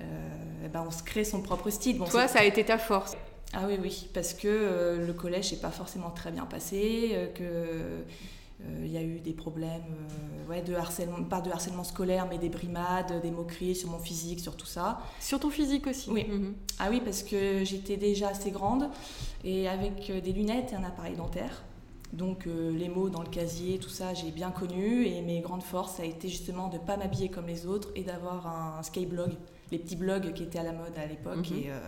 Euh, 0.01 0.05
eh 0.65 0.69
ben, 0.69 0.85
on 0.87 0.91
se 0.91 1.03
crée 1.03 1.25
son 1.25 1.43
propre 1.43 1.71
style. 1.71 1.99
Bon, 1.99 2.07
Toi, 2.07 2.29
ça 2.29 2.41
a 2.41 2.45
été 2.45 2.65
ta 2.65 2.79
force. 2.79 3.17
ah 3.53 3.65
oui, 3.67 3.77
oui, 3.81 4.09
parce 4.13 4.35
que 4.35 4.99
le 5.07 5.13
collège 5.13 5.53
n'est 5.53 5.59
pas 5.59 5.71
forcément 5.71 6.11
très 6.11 6.31
bien 6.31 6.45
passé, 6.47 7.31
que 7.35 8.05
il 8.81 8.91
y 8.91 8.97
a 8.97 9.03
eu 9.03 9.21
des 9.21 9.33
problèmes, 9.33 9.83
euh, 10.45 10.51
ouais, 10.51 10.63
de 10.63 10.75
harcèlement, 10.75 11.23
pas 11.25 11.41
de 11.41 11.51
harcèlement 11.51 11.85
scolaire, 11.85 12.27
mais 12.29 12.39
des 12.39 12.49
brimades, 12.49 13.21
des 13.23 13.31
moqueries 13.31 13.75
sur 13.75 13.91
mon 13.91 13.99
physique, 13.99 14.41
sur 14.41 14.57
tout 14.57 14.67
ça. 14.67 15.01
Sur 15.21 15.41
ton 15.41 15.51
physique 15.51 15.87
aussi. 15.87 16.11
Oui. 16.11 16.27
Mhm. 16.29 16.55
Ah 16.79 16.89
oui, 16.91 17.01
parce 17.05 17.23
que 17.23 17.65
j'étais 17.65 17.97
déjà 17.97 18.29
assez 18.29 18.51
grande 18.51 18.89
et 19.45 19.69
avec 19.69 20.11
euh, 20.11 20.21
des 20.21 20.33
lunettes 20.33 20.73
et 20.73 20.77
un 20.77 20.85
appareil 20.85 21.17
dentaire. 21.17 21.63
Donc 22.13 22.47
euh, 22.47 22.71
les 22.77 22.89
mots 22.89 23.09
dans 23.09 23.23
le 23.23 23.29
casier, 23.29 23.79
tout 23.79 23.89
ça, 23.89 24.13
j'ai 24.13 24.31
bien 24.31 24.51
connu. 24.51 25.07
Et 25.07 25.23
mes 25.23 25.41
grandes 25.41 25.63
forces, 25.63 25.97
ça 25.97 26.03
a 26.03 26.07
été 26.07 26.29
justement 26.29 26.69
de 26.69 26.75
ne 26.75 26.83
pas 26.83 26.97
m'habiller 26.97 27.29
comme 27.29 27.47
les 27.47 27.67
autres 27.67 27.89
et 27.95 28.03
d'avoir 28.03 28.47
un 28.47 28.83
skyblog, 28.83 29.31
les 29.71 29.79
petits 29.79 29.97
blogs 29.97 30.33
qui 30.35 30.43
étaient 30.43 30.59
à 30.59 30.65
la 30.65 30.73
mode 30.73 30.97
à 30.97 31.07
l'époque. 31.07 31.51
Mhm. 31.51 31.59
Et 31.59 31.71
euh, 31.71 31.79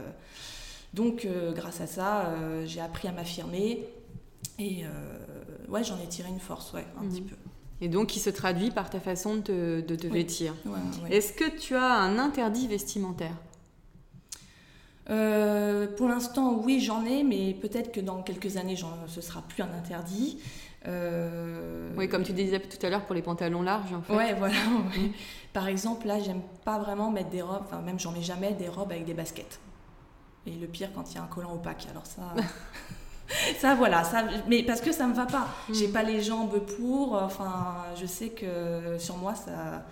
donc 0.94 1.24
euh, 1.24 1.52
grâce 1.52 1.80
à 1.80 1.86
ça, 1.86 2.26
euh, 2.26 2.64
j'ai 2.66 2.80
appris 2.80 3.08
à 3.08 3.12
m'affirmer. 3.12 3.86
Et 4.58 4.84
euh, 4.84 4.88
ouais, 5.68 5.82
j'en 5.84 5.98
ai 6.00 6.06
tiré 6.08 6.28
une 6.28 6.40
force, 6.40 6.72
ouais, 6.72 6.86
un 7.00 7.04
Mhm. 7.04 7.10
petit 7.10 7.22
peu. 7.22 7.36
Et 7.80 7.88
donc, 7.88 8.06
qui 8.08 8.20
se 8.20 8.30
traduit 8.30 8.70
par 8.70 8.88
ta 8.88 9.00
façon 9.00 9.34
de 9.36 9.40
te, 9.40 9.80
de 9.80 9.96
te 9.96 10.06
Oui. 10.06 10.12
vêtir. 10.12 10.54
Ouais, 10.64 10.72
ouais. 11.02 11.16
Est-ce 11.16 11.32
que 11.32 11.48
tu 11.58 11.74
as 11.74 11.92
un 11.92 12.18
interdit 12.18 12.68
vestimentaire? 12.68 13.34
Euh, 15.10 15.86
pour 15.96 16.08
l'instant, 16.08 16.54
oui, 16.64 16.80
j'en 16.80 17.04
ai, 17.04 17.22
mais 17.24 17.52
peut-être 17.54 17.92
que 17.92 18.00
dans 18.00 18.22
quelques 18.22 18.56
années, 18.56 18.76
ce 19.08 19.20
sera 19.20 19.42
plus 19.42 19.62
un 19.62 19.72
interdit. 19.74 20.38
Euh, 20.86 21.90
Oui, 21.96 22.08
comme 22.08 22.22
tu 22.22 22.32
disais 22.32 22.60
tout 22.60 22.84
à 22.86 22.90
l'heure 22.90 23.04
pour 23.04 23.14
les 23.14 23.22
pantalons 23.22 23.62
larges, 23.62 23.92
en 23.92 24.02
fait. 24.02 24.14
Ouais, 24.14 24.34
voilà. 24.34 24.54
ouais. 24.96 25.10
Par 25.52 25.66
exemple, 25.68 26.06
là, 26.06 26.20
j'aime 26.20 26.42
pas 26.64 26.78
vraiment 26.78 27.10
mettre 27.10 27.30
des 27.30 27.42
robes, 27.42 27.62
enfin, 27.64 27.80
même 27.82 27.98
j'en 27.98 28.12
mets 28.12 28.22
jamais 28.22 28.52
des 28.52 28.68
robes 28.68 28.92
avec 28.92 29.04
des 29.04 29.14
baskets. 29.14 29.60
Et 30.46 30.52
le 30.52 30.66
pire, 30.66 30.90
quand 30.94 31.10
il 31.10 31.14
y 31.16 31.18
a 31.18 31.22
un 31.22 31.26
collant 31.26 31.54
opaque. 31.54 31.86
Alors 31.90 32.06
ça. 32.06 32.34
ça, 33.58 33.74
voilà. 33.74 34.04
Ça, 34.04 34.24
mais 34.48 34.62
parce 34.62 34.80
que 34.80 34.92
ça 34.92 35.06
me 35.06 35.14
va 35.14 35.26
pas. 35.26 35.48
J'ai 35.72 35.88
Mm. 35.88 35.92
pas 35.92 36.02
les 36.02 36.20
jambes 36.22 36.58
pour. 36.76 37.14
Enfin, 37.14 37.76
je 38.00 38.06
sais 38.06 38.28
que 38.28 38.96
sur 38.98 39.16
moi, 39.16 39.34
ça. 39.34 39.84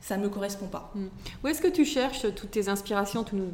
ça 0.00 0.16
ne 0.16 0.24
me 0.24 0.28
correspond 0.28 0.66
pas. 0.66 0.90
Hmm. 0.96 1.06
Où 1.42 1.46
est-ce 1.46 1.62
que 1.62 1.68
tu 1.68 1.84
cherches 1.84 2.22
toutes 2.34 2.50
tes 2.50 2.68
inspirations? 2.68 3.22
Tu, 3.22 3.36
nous, 3.36 3.52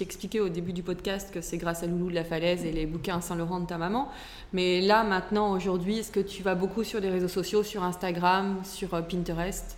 expliquais 0.00 0.40
au 0.40 0.48
début 0.48 0.72
du 0.72 0.82
podcast 0.82 1.30
que 1.32 1.42
c'est 1.42 1.58
grâce 1.58 1.82
à 1.82 1.86
Loulou 1.86 2.08
de 2.08 2.14
la 2.14 2.24
Falaise 2.24 2.64
et 2.64 2.72
les 2.72 2.86
bouquins 2.86 3.20
Saint-Laurent 3.20 3.60
de 3.60 3.66
ta 3.66 3.76
maman. 3.76 4.08
Mais 4.54 4.80
là, 4.80 5.04
maintenant, 5.04 5.52
aujourd'hui, 5.52 5.98
est-ce 5.98 6.10
que 6.10 6.20
tu 6.20 6.42
vas 6.42 6.54
beaucoup 6.54 6.84
sur 6.84 7.00
les 7.00 7.10
réseaux 7.10 7.28
sociaux, 7.28 7.62
sur 7.62 7.84
Instagram, 7.84 8.60
sur 8.64 8.94
euh, 8.94 9.02
Pinterest? 9.02 9.76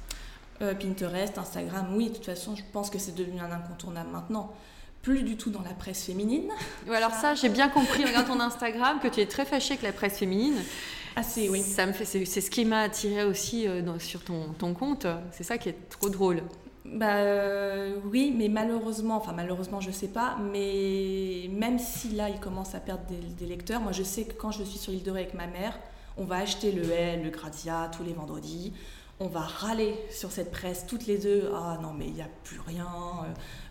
Euh, 0.60 0.74
Pinterest, 0.74 1.36
Instagram, 1.38 1.86
oui, 1.96 2.08
de 2.10 2.14
toute 2.14 2.26
façon, 2.26 2.54
je 2.54 2.62
pense 2.72 2.88
que 2.88 2.98
c'est 2.98 3.16
devenu 3.16 3.40
un 3.40 3.50
incontournable 3.50 4.10
maintenant. 4.12 4.52
Plus 5.02 5.22
du 5.22 5.36
tout 5.36 5.50
dans 5.50 5.62
la 5.62 5.74
presse 5.74 6.04
féminine. 6.04 6.48
alors 6.88 7.10
ça, 7.10 7.34
j'ai 7.34 7.48
bien 7.48 7.68
compris, 7.68 8.04
regarde 8.04 8.26
ton 8.26 8.40
Instagram, 8.40 9.00
que 9.02 9.08
tu 9.08 9.20
es 9.20 9.26
très 9.26 9.44
fâchée 9.44 9.74
avec 9.74 9.82
la 9.82 9.92
presse 9.92 10.18
féminine. 10.18 10.54
Assez, 11.16 11.48
oui. 11.48 11.62
Ça 11.62 11.86
me 11.86 11.92
fait, 11.92 12.04
c'est, 12.04 12.40
ce 12.40 12.50
qui 12.50 12.64
m'a 12.64 12.80
attiré 12.80 13.24
aussi 13.24 13.66
euh, 13.66 13.98
sur 13.98 14.22
ton, 14.22 14.52
ton 14.58 14.72
compte. 14.74 15.06
C'est 15.32 15.44
ça 15.44 15.58
qui 15.58 15.68
est 15.68 15.88
trop 15.90 16.08
drôle. 16.08 16.42
Bah 16.84 17.16
euh, 17.16 17.96
oui, 18.10 18.34
mais 18.36 18.48
malheureusement, 18.48 19.16
enfin 19.16 19.32
malheureusement 19.32 19.80
je 19.80 19.92
sais 19.92 20.08
pas, 20.08 20.36
mais 20.52 21.48
même 21.50 21.78
si 21.78 22.10
là 22.10 22.28
il 22.28 22.40
commence 22.40 22.74
à 22.74 22.80
perdre 22.80 23.04
des, 23.38 23.46
lecteurs, 23.46 23.80
moi 23.80 23.92
je 23.92 24.02
sais 24.02 24.24
que 24.24 24.32
quand 24.32 24.50
je 24.50 24.64
suis 24.64 24.78
sur 24.78 24.90
l'île 24.90 25.04
de 25.04 25.10
Ré 25.12 25.20
avec 25.20 25.34
ma 25.34 25.46
mère, 25.46 25.78
on 26.16 26.24
va 26.24 26.38
acheter 26.38 26.72
le 26.72 26.90
L, 26.90 27.22
le 27.22 27.30
Gradia 27.30 27.88
tous 27.96 28.02
les 28.02 28.12
vendredis, 28.12 28.72
on 29.22 29.28
va 29.28 29.40
râler 29.40 29.94
sur 30.10 30.32
cette 30.32 30.50
presse 30.50 30.84
toutes 30.86 31.06
les 31.06 31.18
deux, 31.18 31.50
ah 31.54 31.78
non 31.82 31.92
mais 31.92 32.06
il 32.06 32.14
n'y 32.14 32.22
a 32.22 32.28
plus 32.44 32.60
rien, 32.60 32.88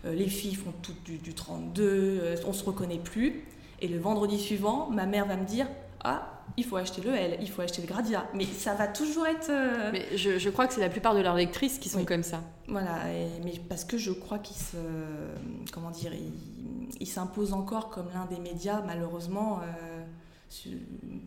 euh, 0.04 0.14
les 0.14 0.28
filles 0.28 0.54
font 0.54 0.72
toutes 0.82 1.02
du, 1.04 1.18
du 1.18 1.34
32, 1.34 2.36
on 2.46 2.52
se 2.52 2.64
reconnaît 2.64 2.98
plus, 2.98 3.44
et 3.80 3.88
le 3.88 3.98
vendredi 3.98 4.38
suivant, 4.38 4.88
ma 4.90 5.06
mère 5.06 5.26
va 5.26 5.36
me 5.36 5.44
dire, 5.44 5.66
ah 6.04 6.28
il 6.56 6.64
faut 6.64 6.76
acheter 6.76 7.00
le 7.00 7.14
L, 7.14 7.38
il 7.40 7.48
faut 7.48 7.62
acheter 7.62 7.82
le 7.82 7.88
Gradia. 7.88 8.26
Mais 8.34 8.44
ça 8.44 8.74
va 8.74 8.86
toujours 8.86 9.26
être. 9.26 9.48
Euh, 9.50 9.90
mais 9.92 10.16
je, 10.16 10.48
crois 10.50 10.66
que 10.66 10.74
c'est 10.74 10.80
la 10.80 10.90
plupart 10.90 11.14
de 11.14 11.20
leurs 11.20 11.34
lectrices 11.34 11.78
qui 11.78 11.88
sont 11.88 12.04
comme 12.04 12.22
ça. 12.22 12.42
Voilà, 12.68 12.98
mais 13.44 13.54
parce 13.68 13.84
que 13.84 13.96
je 13.96 14.12
crois 14.12 14.38
qu'ils 14.38 14.56
se. 14.56 14.76
Comment 15.72 15.90
dire 15.90 16.12
Ils 17.00 17.06
s'imposent 17.06 17.52
encore 17.52 17.88
comme 17.88 18.08
l'un 18.12 18.26
des 18.26 18.40
médias, 18.40 18.82
malheureusement. 18.86 19.60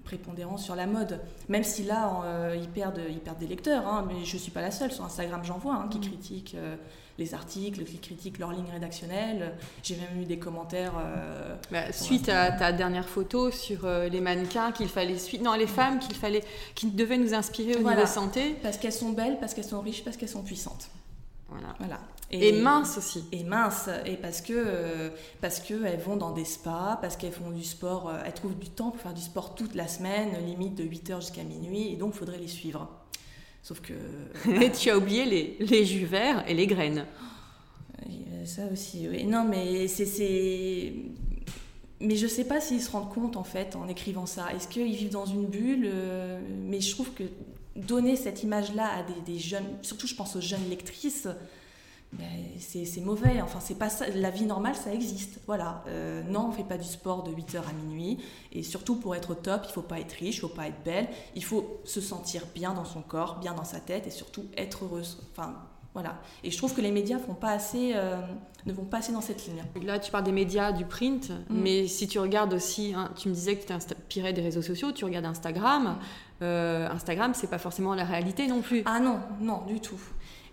Prépondérant 0.04 0.58
sur 0.58 0.76
la 0.76 0.86
mode. 0.86 1.20
Même 1.50 1.64
si 1.64 1.84
là, 1.84 2.22
euh, 2.24 2.58
ils, 2.60 2.70
perdent, 2.70 3.02
ils 3.10 3.20
perdent 3.20 3.40
des 3.40 3.48
lecteurs, 3.48 3.88
hein, 3.88 4.06
mais 4.08 4.24
je 4.24 4.36
ne 4.36 4.40
suis 4.40 4.52
pas 4.52 4.62
la 4.62 4.72
seule. 4.72 4.92
Sur 4.92 5.04
Instagram, 5.04 5.42
j'en 5.44 5.58
vois 5.58 5.76
hein, 5.76 5.88
qui 5.90 5.98
mm. 5.98 6.02
critiquent 6.02 6.56
euh, 6.56 6.76
les 7.18 7.34
articles, 7.34 7.84
qui 7.84 7.98
critiquent 7.98 8.38
leur 8.38 8.52
ligne 8.52 8.70
rédactionnelle. 8.72 9.54
J'ai 9.84 9.96
même 9.96 10.22
eu 10.22 10.26
des 10.26 10.38
commentaires. 10.38 10.94
Euh, 11.00 11.56
bah, 11.72 11.92
suite 11.92 12.30
à 12.30 12.52
ta 12.52 12.72
dernière 12.72 13.08
photo 13.10 13.52
sur 13.52 13.88
les 13.88 14.22
mannequins 14.22 14.72
qu'il 14.72 14.90
fallait 14.90 15.18
suivre. 15.18 15.44
Non, 15.44 15.54
les 15.54 15.68
femmes 15.68 16.00
qu'il 16.00 16.16
fallait, 16.16 16.44
qui 16.76 16.88
devaient 16.88 17.18
nous 17.18 17.34
inspirer 17.34 17.76
au 17.76 17.88
niveau 17.88 18.06
santé. 18.06 18.56
Parce 18.62 18.78
qu'elles 18.78 18.94
sont 18.94 19.12
belles, 19.12 19.38
parce 19.40 19.54
qu'elles 19.54 19.64
sont 19.64 19.82
riches, 19.82 20.04
parce 20.04 20.18
qu'elles 20.18 20.30
sont 20.30 20.44
puissantes. 20.44 20.90
Voilà. 21.50 21.76
voilà. 21.80 22.00
Et, 22.32 22.52
minces 22.54 22.98
aussi. 22.98 23.24
Et 23.32 23.44
minces, 23.44 23.90
et 24.06 24.18
parce 24.18 24.42
que 24.42 24.54
euh, 24.54 25.10
parce 25.42 25.60
que 25.60 25.86
elles 25.86 26.00
vont 26.00 26.18
dans 26.18 26.32
des 26.32 26.46
spas, 26.46 26.98
parce 27.02 27.16
qu'elles 27.18 27.32
font 27.32 27.52
du 27.52 27.64
sport, 27.64 28.10
euh, 28.10 28.20
elles 28.26 28.34
trouvent 28.34 28.58
du 28.58 28.70
temps 28.70 28.92
pour 28.92 29.00
faire 29.00 29.14
du 29.14 29.22
sport 29.22 29.56
toute 29.56 29.76
la 29.76 29.88
semaine, 29.88 30.32
limite 30.46 30.76
de 30.76 30.84
8h 30.84 31.22
jusqu'à 31.22 31.44
minuit, 31.44 31.94
et 31.94 31.96
donc 31.96 32.14
il 32.16 32.18
faudrait 32.18 32.40
les 32.40 32.48
suivre. 32.48 32.90
Sauf 33.62 33.80
que... 33.80 33.94
et 34.62 34.72
tu 34.72 34.90
as 34.90 34.98
oublié 34.98 35.26
les, 35.26 35.58
les 35.60 35.86
jus 35.86 36.06
verts 36.06 36.44
et 36.48 36.54
les 36.54 36.68
graines. 36.68 37.06
Ça 38.46 38.64
aussi, 38.72 39.08
oui. 39.10 39.26
Non, 39.26 39.44
mais 39.44 39.88
c'est... 39.88 40.94
Mais 42.02 42.16
je 42.18 42.28
sais 42.28 42.44
pas 42.44 42.60
s'ils 42.60 42.82
se 42.82 42.92
rendent 42.92 43.12
compte, 43.12 43.38
en 43.38 43.44
fait, 43.44 43.76
en 43.76 43.88
écrivant 43.88 44.26
ça. 44.26 44.54
Est-ce 44.54 44.68
qu'ils 44.68 44.94
vivent 44.94 45.12
dans 45.12 45.26
une 45.26 45.46
bulle 45.46 45.90
euh, 45.92 46.40
Mais 46.68 46.82
je 46.82 46.92
trouve 46.92 47.12
que 47.14 47.24
donner 47.76 48.16
cette 48.16 48.44
image-là 48.44 48.90
à 48.98 49.04
des, 49.04 49.34
des, 49.34 49.40
jeunes, 49.40 49.66
surtout 49.82 50.06
je 50.06 50.16
pense 50.16 50.36
aux 50.36 50.42
jeunes 50.42 50.70
lectrices, 50.70 51.28
c'est 52.60 53.02
mauvais. 53.02 53.42
Enfin, 53.42 53.60
c'est 53.60 53.78
pas 53.78 53.90
ça. 53.90 54.06
La 54.10 54.30
vie 54.30 54.46
normale, 54.46 54.76
ça 54.76 54.94
existe. 54.94 55.40
Voilà. 55.46 55.84
Euh, 55.88 56.22
non, 56.24 56.48
on 56.50 56.52
fait 56.52 56.64
pas 56.64 56.78
du 56.78 56.88
sport 56.88 57.24
de 57.24 57.32
8h 57.32 57.58
à 57.58 57.74
minuit. 57.74 58.20
Et 58.52 58.64
surtout, 58.64 58.96
pour 58.96 59.16
être 59.16 59.32
au 59.32 59.36
top, 59.36 59.66
il 59.68 59.72
faut 59.72 59.82
pas 59.82 60.00
être 60.00 60.14
riche, 60.14 60.38
il 60.38 60.42
faut 60.42 60.48
pas 60.48 60.68
être 60.68 60.84
belle. 60.84 61.08
Il 61.36 61.44
faut 61.44 61.82
se 61.84 62.02
sentir 62.02 62.44
bien 62.54 62.74
dans 62.74 62.86
son 62.86 63.02
corps, 63.02 63.40
bien 63.40 63.54
dans 63.54 63.64
sa 63.64 63.80
tête 63.80 64.08
et 64.08 64.12
surtout 64.12 64.46
être 64.58 64.86
heureuse. 64.86 65.22
Enfin, 65.32 65.56
voilà. 65.96 66.18
Et 66.44 66.52
je 66.52 66.58
trouve 66.58 66.76
que 66.76 66.82
les 66.82 66.92
médias 66.92 67.20
font 67.20 67.36
pas 67.36 67.52
assez, 67.52 67.94
euh, 67.96 68.18
ne 68.66 68.74
vont 68.74 68.84
pas 68.84 68.98
assez 68.98 69.14
dans 69.14 69.22
cette 69.22 69.48
ligne. 69.48 69.64
Là, 69.82 69.98
tu 69.98 70.12
parles 70.12 70.26
des 70.26 70.34
médias, 70.34 70.74
du 70.74 70.84
print, 70.84 71.30
mm. 71.30 71.36
mais 71.50 71.88
si 71.88 72.10
tu 72.10 72.20
regardes 72.20 72.54
aussi, 72.54 72.94
hein, 72.94 73.12
tu 73.16 73.30
me 73.30 73.34
disais 73.34 73.56
que 73.56 73.62
tu 73.62 73.68
t'inspirais 73.68 74.34
des 74.34 74.42
réseaux 74.42 74.62
sociaux, 74.62 74.92
tu 74.92 75.06
regardes 75.06 75.26
Instagram. 75.26 75.98
Euh, 76.42 76.90
Instagram, 76.90 77.32
c'est 77.34 77.50
pas 77.50 77.60
forcément 77.60 77.96
la 77.96 78.04
réalité 78.04 78.48
non 78.48 78.62
plus. 78.62 78.84
Ah 78.86 79.00
non, 79.00 79.20
non, 79.40 79.64
du 79.68 79.80
tout. 79.80 80.00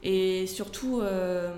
Et 0.02 0.46
surtout, 0.46 1.00
euh, 1.00 1.54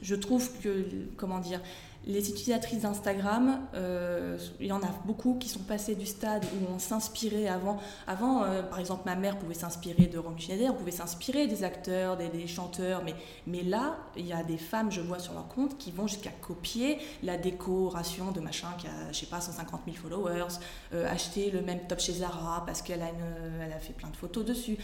je 0.00 0.14
trouve 0.14 0.50
que, 0.60 0.86
comment 1.16 1.40
dire, 1.40 1.60
les 2.06 2.30
utilisatrices 2.30 2.82
d'Instagram, 2.82 3.60
euh, 3.74 4.38
il 4.60 4.68
y 4.68 4.72
en 4.72 4.80
a 4.80 4.88
beaucoup 5.04 5.34
qui 5.34 5.48
sont 5.48 5.64
passées 5.64 5.94
du 5.94 6.06
stade 6.06 6.44
où 6.44 6.72
on 6.72 6.78
s'inspirait 6.78 7.48
avant. 7.48 7.78
Avant, 8.06 8.44
euh, 8.44 8.62
par 8.62 8.78
exemple, 8.78 9.02
ma 9.04 9.16
mère 9.16 9.36
pouvait 9.38 9.52
s'inspirer 9.52 10.06
de 10.06 10.16
Romy 10.16 10.40
Schneider, 10.40 10.72
on 10.72 10.78
pouvait 10.78 10.90
s'inspirer 10.90 11.48
des 11.48 11.64
acteurs, 11.64 12.16
des, 12.16 12.46
chanteurs, 12.46 13.02
mais, 13.04 13.14
mais 13.46 13.62
là, 13.62 13.96
il 14.16 14.26
y 14.26 14.32
a 14.32 14.42
des 14.42 14.56
femmes, 14.56 14.90
je 14.90 15.02
vois 15.02 15.18
sur 15.18 15.34
leur 15.34 15.48
compte, 15.48 15.76
qui 15.76 15.90
vont 15.90 16.06
jusqu'à 16.06 16.30
copier 16.30 16.98
la 17.22 17.36
décoration 17.36 18.30
de 18.30 18.40
machin 18.40 18.68
qui 18.78 18.86
a, 18.86 19.12
je 19.12 19.18
sais 19.18 19.26
pas, 19.26 19.40
150 19.40 19.80
000 19.84 19.96
followers, 19.96 20.60
acheter 21.10 21.50
le 21.50 21.60
même 21.60 21.80
top 21.88 21.98
chez 21.98 22.12
Zara 22.12 22.62
parce 22.64 22.80
qu'elle 22.80 23.02
a, 23.02 23.08
elle 23.60 23.72
a 23.72 23.78
fait 23.80 23.92
plein 23.92 24.08
de 24.08 24.16
photos 24.16 24.46
dessus. 24.46 24.78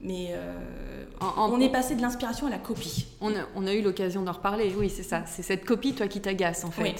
Mais 0.00 0.28
euh, 0.32 1.04
on 1.20 1.60
est 1.60 1.70
passé 1.70 1.94
de 1.94 2.02
l'inspiration 2.02 2.46
à 2.46 2.50
la 2.50 2.58
copie. 2.58 3.06
On 3.20 3.30
a, 3.30 3.46
on 3.54 3.66
a 3.66 3.72
eu 3.72 3.82
l'occasion 3.82 4.22
d'en 4.22 4.32
reparler, 4.32 4.74
oui, 4.76 4.90
c'est 4.90 5.02
ça. 5.02 5.24
C'est 5.26 5.42
cette 5.42 5.64
copie, 5.64 5.94
toi, 5.94 6.08
qui 6.08 6.20
t'agace, 6.20 6.64
en 6.64 6.70
fait. 6.70 6.82
Oui. 6.82 6.94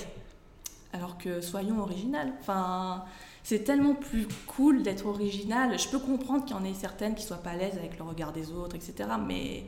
Alors 0.92 1.18
que 1.18 1.40
soyons 1.40 1.80
originales. 1.80 2.32
Enfin, 2.40 3.04
c'est 3.42 3.64
tellement 3.64 3.94
plus 3.94 4.26
cool 4.46 4.82
d'être 4.82 5.06
original. 5.06 5.78
Je 5.78 5.88
peux 5.88 5.98
comprendre 5.98 6.44
qu'il 6.44 6.56
y 6.56 6.58
en 6.58 6.64
ait 6.64 6.72
certaines 6.72 7.14
qui 7.14 7.24
soient 7.24 7.42
pas 7.42 7.50
à 7.50 7.56
l'aise 7.56 7.76
avec 7.76 7.98
le 7.98 8.04
regard 8.04 8.32
des 8.32 8.52
autres, 8.52 8.76
etc. 8.76 9.10
Mais, 9.26 9.64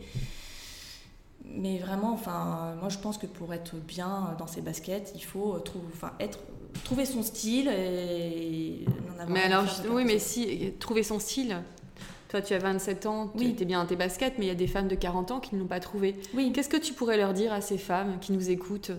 mais 1.44 1.78
vraiment, 1.78 2.12
enfin, 2.12 2.74
moi, 2.80 2.88
je 2.88 2.98
pense 2.98 3.18
que 3.18 3.26
pour 3.26 3.52
être 3.52 3.74
bien 3.74 4.34
dans 4.38 4.46
ses 4.46 4.62
baskets, 4.62 5.12
il 5.14 5.24
faut 5.24 5.58
trouver, 5.58 5.86
enfin, 5.92 6.12
être 6.20 6.38
trouver 6.84 7.06
son 7.06 7.22
style 7.22 7.68
et 7.68 8.84
mais 9.28 9.44
alors 9.44 9.64
oui 9.90 10.04
mais 10.04 10.18
si 10.18 10.74
trouver 10.78 11.02
son 11.02 11.18
style 11.18 11.56
toi, 12.28 12.42
tu 12.42 12.54
as 12.54 12.58
27 12.58 13.06
ans, 13.06 13.32
tu 13.36 13.44
es 13.44 13.64
bien 13.64 13.80
dans 13.80 13.88
tes 13.88 13.96
baskets, 13.96 14.34
mais 14.38 14.46
il 14.46 14.48
y 14.48 14.52
a 14.52 14.56
des 14.56 14.66
femmes 14.66 14.88
de 14.88 14.96
40 14.96 15.30
ans 15.30 15.40
qui 15.40 15.54
ne 15.54 15.60
l'ont 15.60 15.66
pas 15.66 15.80
trouvé. 15.80 16.16
Oui. 16.34 16.52
Qu'est-ce 16.52 16.68
que 16.68 16.76
tu 16.76 16.92
pourrais 16.92 17.16
leur 17.16 17.32
dire 17.32 17.52
à 17.52 17.60
ces 17.60 17.78
femmes 17.78 18.18
qui 18.20 18.32
nous 18.32 18.50
écoutent? 18.50 18.92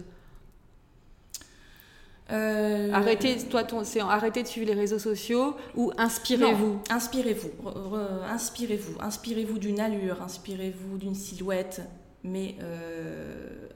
Euh... 2.32 2.92
Arrêtez, 2.92 3.38
toi, 3.50 3.64
ton, 3.64 3.84
arrêtez 4.10 4.44
de 4.44 4.48
suivre 4.48 4.68
les 4.68 4.74
réseaux 4.74 5.00
sociaux 5.00 5.56
ou 5.76 5.92
inspirez-vous? 5.98 6.80
Inspirez-vous, 6.90 7.52
inspirez-vous, 8.28 8.98
inspirez-vous 9.00 9.60
d'une 9.60 9.80
allure, 9.80 10.22
inspirez-vous 10.22 10.98
d'une 10.98 11.16
silhouette, 11.16 11.82
mais 12.24 12.56
euh, 12.62 13.70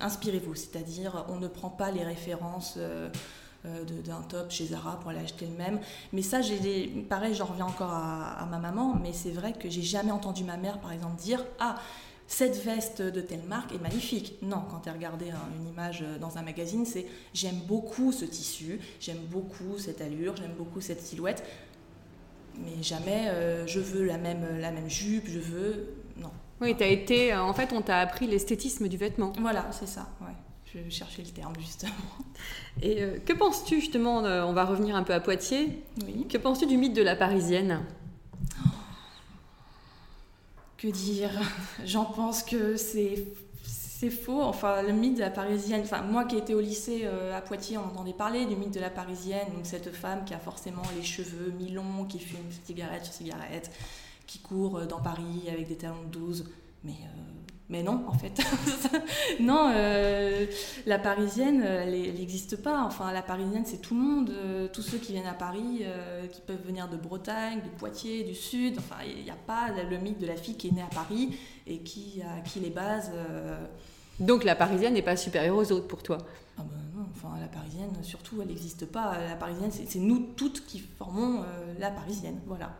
inspirez-vous, 0.00 0.54
c'est-à-dire 0.54 1.24
on 1.28 1.36
ne 1.36 1.48
prend 1.48 1.70
pas 1.70 1.90
les 1.90 2.04
références. 2.04 2.74
Euh, 2.76 3.08
d'un 4.04 4.22
top 4.22 4.50
chez 4.50 4.66
Zara 4.66 4.98
pour 5.00 5.10
aller 5.10 5.20
acheter 5.20 5.46
le 5.46 5.56
même. 5.56 5.80
Mais 6.12 6.22
ça, 6.22 6.40
j'ai 6.40 6.86
pareil, 7.08 7.34
j'en 7.34 7.46
reviens 7.46 7.66
encore 7.66 7.92
à, 7.92 8.46
ma 8.50 8.58
maman, 8.58 8.98
mais 9.00 9.12
c'est 9.12 9.30
vrai 9.30 9.52
que 9.52 9.68
j'ai 9.68 9.82
jamais 9.82 10.12
entendu 10.12 10.44
ma 10.44 10.56
mère, 10.56 10.78
par 10.78 10.92
exemple, 10.92 11.16
dire 11.20 11.44
Ah, 11.58 11.76
cette 12.26 12.56
veste 12.64 13.02
de 13.02 13.20
telle 13.20 13.42
marque 13.44 13.72
est 13.72 13.80
magnifique. 13.80 14.34
Non, 14.42 14.62
quand 14.70 14.80
tu 14.80 14.88
as 14.88 14.92
regardé 14.92 15.26
une 15.58 15.68
image 15.68 16.04
dans 16.20 16.38
un 16.38 16.42
magazine, 16.42 16.84
c'est 16.84 17.06
j'aime 17.34 17.60
beaucoup 17.66 18.12
ce 18.12 18.24
tissu, 18.24 18.80
j'aime 19.00 19.20
beaucoup 19.30 19.78
cette 19.78 20.00
allure, 20.00 20.34
j'aime 20.36 20.54
beaucoup 20.56 20.80
cette 20.80 21.02
silhouette, 21.02 21.44
mais 22.58 22.82
jamais 22.82 23.28
euh, 23.28 23.66
je 23.66 23.80
veux 23.80 24.04
la 24.04 24.18
même, 24.18 24.58
la 24.60 24.70
même 24.70 24.88
jupe, 24.88 25.28
je 25.28 25.38
veux. 25.38 25.94
Non. 26.16 26.30
Oui, 26.60 26.74
tu 26.76 26.82
as 26.82 26.88
été. 26.88 27.34
En 27.34 27.52
fait, 27.52 27.72
on 27.72 27.82
t'a 27.82 27.98
appris 27.98 28.26
l'esthétisme 28.26 28.88
du 28.88 28.96
vêtement. 28.96 29.32
Voilà, 29.38 29.66
c'est 29.72 29.86
ça, 29.86 30.08
ouais 30.22 30.34
je 30.74 30.90
cherchais 30.90 31.22
le 31.22 31.30
terme 31.30 31.54
justement. 31.58 31.92
Et 32.82 33.02
euh, 33.02 33.18
que 33.24 33.32
penses-tu 33.32 33.80
justement, 33.80 34.18
on 34.18 34.52
va 34.52 34.64
revenir 34.64 34.96
un 34.96 35.02
peu 35.02 35.14
à 35.14 35.20
Poitiers, 35.20 35.82
oui. 36.04 36.26
que 36.28 36.38
penses-tu 36.38 36.66
du 36.66 36.76
mythe 36.76 36.94
de 36.94 37.02
la 37.02 37.16
Parisienne? 37.16 37.82
Que 40.76 40.88
dire? 40.88 41.30
J'en 41.84 42.04
pense 42.04 42.42
que 42.42 42.76
c'est 42.76 43.24
c'est 43.98 44.10
faux. 44.10 44.42
Enfin, 44.42 44.82
le 44.82 44.92
mythe 44.92 45.14
de 45.14 45.20
la 45.20 45.30
Parisienne. 45.30 45.80
Enfin, 45.82 46.02
moi 46.02 46.24
qui 46.24 46.36
étais 46.36 46.52
au 46.52 46.60
lycée 46.60 47.02
euh, 47.04 47.36
à 47.36 47.40
Poitiers, 47.40 47.78
on 47.78 47.84
entendait 47.84 48.12
parler 48.12 48.44
du 48.44 48.54
mythe 48.54 48.74
de 48.74 48.80
la 48.80 48.90
Parisienne. 48.90 49.48
Donc 49.54 49.64
cette 49.64 49.90
femme 49.94 50.24
qui 50.24 50.34
a 50.34 50.38
forcément 50.38 50.82
les 50.96 51.02
cheveux 51.02 51.50
mi-longs, 51.58 52.04
qui 52.04 52.18
fume 52.18 52.44
cigarette 52.64 53.04
sur 53.04 53.14
cigarette, 53.14 53.70
qui 54.26 54.40
court 54.40 54.78
euh, 54.78 54.86
dans 54.86 55.00
Paris 55.00 55.44
avec 55.48 55.68
des 55.68 55.76
talons 55.76 56.02
de 56.10 56.18
12. 56.18 56.44
Mais 56.84 56.94
Mais 57.70 57.82
non, 57.82 58.04
en 58.06 58.12
fait. 58.12 58.38
non, 59.46 59.72
euh, 59.74 60.46
la 60.86 60.98
parisienne, 60.98 61.62
elle 61.62 61.92
n'existe 61.92 62.56
pas. 62.62 62.82
Enfin, 62.82 63.12
la 63.12 63.22
parisienne, 63.22 63.64
c'est 63.64 63.80
tout 63.80 63.94
le 63.94 64.00
monde. 64.00 64.30
euh, 64.30 64.68
tous 64.72 64.82
ceux 64.82 64.98
qui 64.98 65.12
viennent 65.12 65.26
à 65.26 65.34
Paris, 65.34 65.82
euh, 65.82 66.26
qui 66.26 66.40
peuvent 66.40 66.64
venir 66.66 66.88
de 66.88 66.96
Bretagne, 66.96 67.60
de 67.62 67.70
Poitiers, 67.78 68.24
du 68.24 68.34
Sud. 68.34 68.74
Enfin, 68.78 68.96
il 69.06 69.24
n'y 69.24 69.30
a 69.30 69.42
pas 69.46 69.68
le 69.90 69.96
mythe 69.98 70.20
de 70.20 70.26
la 70.26 70.36
fille 70.36 70.56
qui 70.56 70.68
est 70.68 70.72
née 70.72 70.82
à 70.82 70.94
Paris 70.94 71.38
et 71.66 71.78
qui 71.78 72.22
les 72.60 72.70
bases. 72.70 73.10
euh, 73.14 73.56
Donc 74.20 74.44
la 74.44 74.54
parisienne 74.54 74.94
n'est 74.94 75.02
pas 75.02 75.16
supérieure 75.16 75.56
aux 75.56 75.72
autres 75.72 75.88
pour 75.88 76.02
toi? 76.02 76.18
Ah 76.58 76.62
ben 76.62 76.80
non, 76.98 77.06
enfin, 77.14 77.38
la 77.40 77.48
parisienne, 77.48 77.90
surtout, 78.02 78.40
elle 78.40 78.48
n'existe 78.48 78.86
pas. 78.86 79.18
La 79.28 79.36
parisienne, 79.36 79.70
c'est 79.70 79.98
nous 79.98 80.20
toutes 80.36 80.64
qui 80.66 80.78
formons 80.98 81.42
euh, 81.42 81.74
la 81.78 81.90
parisienne. 81.90 82.38
Voilà. 82.46 82.74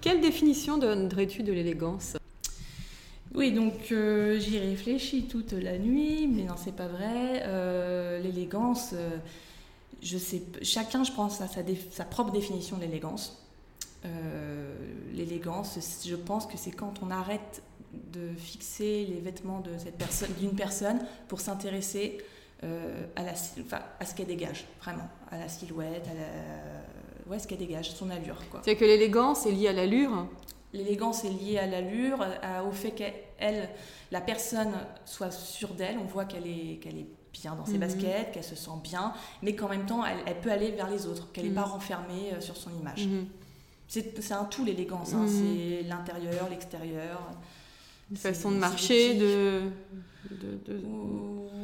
Quelle 0.00 0.20
définition 0.20 0.78
donnerais-tu 0.78 1.42
de 1.42 1.52
l'élégance? 1.52 2.16
Oui, 3.34 3.52
donc 3.52 3.90
euh, 3.92 4.38
j'y 4.38 4.58
réfléchis 4.58 5.24
toute 5.24 5.52
la 5.52 5.78
nuit, 5.78 6.28
mais 6.28 6.42
non, 6.42 6.54
c'est 6.56 6.74
pas 6.74 6.86
vrai. 6.86 7.42
Euh, 7.46 8.20
l'élégance, 8.20 8.90
euh, 8.92 9.16
je 10.02 10.18
sais, 10.18 10.42
chacun, 10.62 11.02
je 11.02 11.12
pense, 11.12 11.40
a 11.40 11.46
sa, 11.48 12.04
propre 12.04 12.32
définition 12.32 12.76
de 12.76 12.82
l'élégance. 12.82 13.38
L'élégance, 15.14 15.78
je 16.04 16.16
pense 16.16 16.46
que 16.46 16.56
c'est 16.56 16.72
quand 16.72 16.94
on 17.02 17.10
arrête 17.10 17.62
de 17.92 18.30
fixer 18.36 19.06
les 19.08 19.20
vêtements 19.20 19.60
de 19.60 19.70
cette 19.78 19.96
personne, 19.96 20.30
d'une 20.40 20.56
personne, 20.56 20.98
pour 21.28 21.40
s'intéresser 21.40 22.18
à, 22.62 23.22
la, 23.22 23.32
à 24.00 24.04
ce 24.04 24.14
qu'elle 24.14 24.26
dégage, 24.26 24.66
vraiment, 24.82 25.08
à 25.30 25.38
la 25.38 25.48
silhouette, 25.48 26.04
à 27.30 27.38
ce 27.38 27.46
qu'elle 27.46 27.58
dégage, 27.58 27.92
son 27.92 28.10
allure, 28.10 28.42
quoi. 28.50 28.60
C'est 28.64 28.74
que 28.74 28.84
l'élégance 28.84 29.46
est 29.46 29.52
liée 29.52 29.68
à 29.68 29.72
l'allure. 29.72 30.26
L'élégance 30.72 31.24
est 31.24 31.30
liée 31.30 31.58
à 31.58 31.66
l'allure, 31.66 32.24
au 32.66 32.72
fait 32.72 32.92
qu'elle, 32.92 33.68
la 34.10 34.20
personne 34.20 34.72
soit 35.04 35.30
sûre 35.30 35.74
d'elle, 35.74 35.98
on 35.98 36.04
voit 36.06 36.24
qu'elle 36.24 36.46
est, 36.46 36.78
qu'elle 36.80 36.96
est 36.98 37.06
bien 37.32 37.54
dans 37.54 37.66
ses 37.66 37.74
Mhm. 37.74 37.80
baskets, 37.80 38.32
qu'elle 38.32 38.44
se 38.44 38.56
sent 38.56 38.70
bien, 38.82 39.12
mais 39.42 39.54
qu'en 39.54 39.68
même 39.68 39.84
temps, 39.86 40.04
elle, 40.04 40.18
elle 40.26 40.40
peut 40.40 40.50
aller 40.50 40.70
vers 40.70 40.88
les 40.88 41.06
autres, 41.06 41.30
qu'elle 41.32 41.44
n'est 41.44 41.50
Mhm. 41.50 41.56
pas 41.56 41.62
renfermée 41.64 42.32
euh, 42.34 42.40
sur 42.40 42.56
son 42.56 42.70
image. 42.78 43.06
Mhm. 43.06 43.26
C'est 43.88 44.32
un 44.32 44.44
tout 44.44 44.64
l'élégance, 44.64 45.12
hein, 45.12 45.26
Mhm. 45.26 45.28
c'est 45.28 45.82
l'intérieur, 45.88 46.48
l'extérieur. 46.48 47.20
Une 48.10 48.16
façon 48.16 48.50
de 48.50 48.56
marcher, 48.56 49.14
de, 49.14 49.62
de, 50.30 50.58
de- 50.72 50.80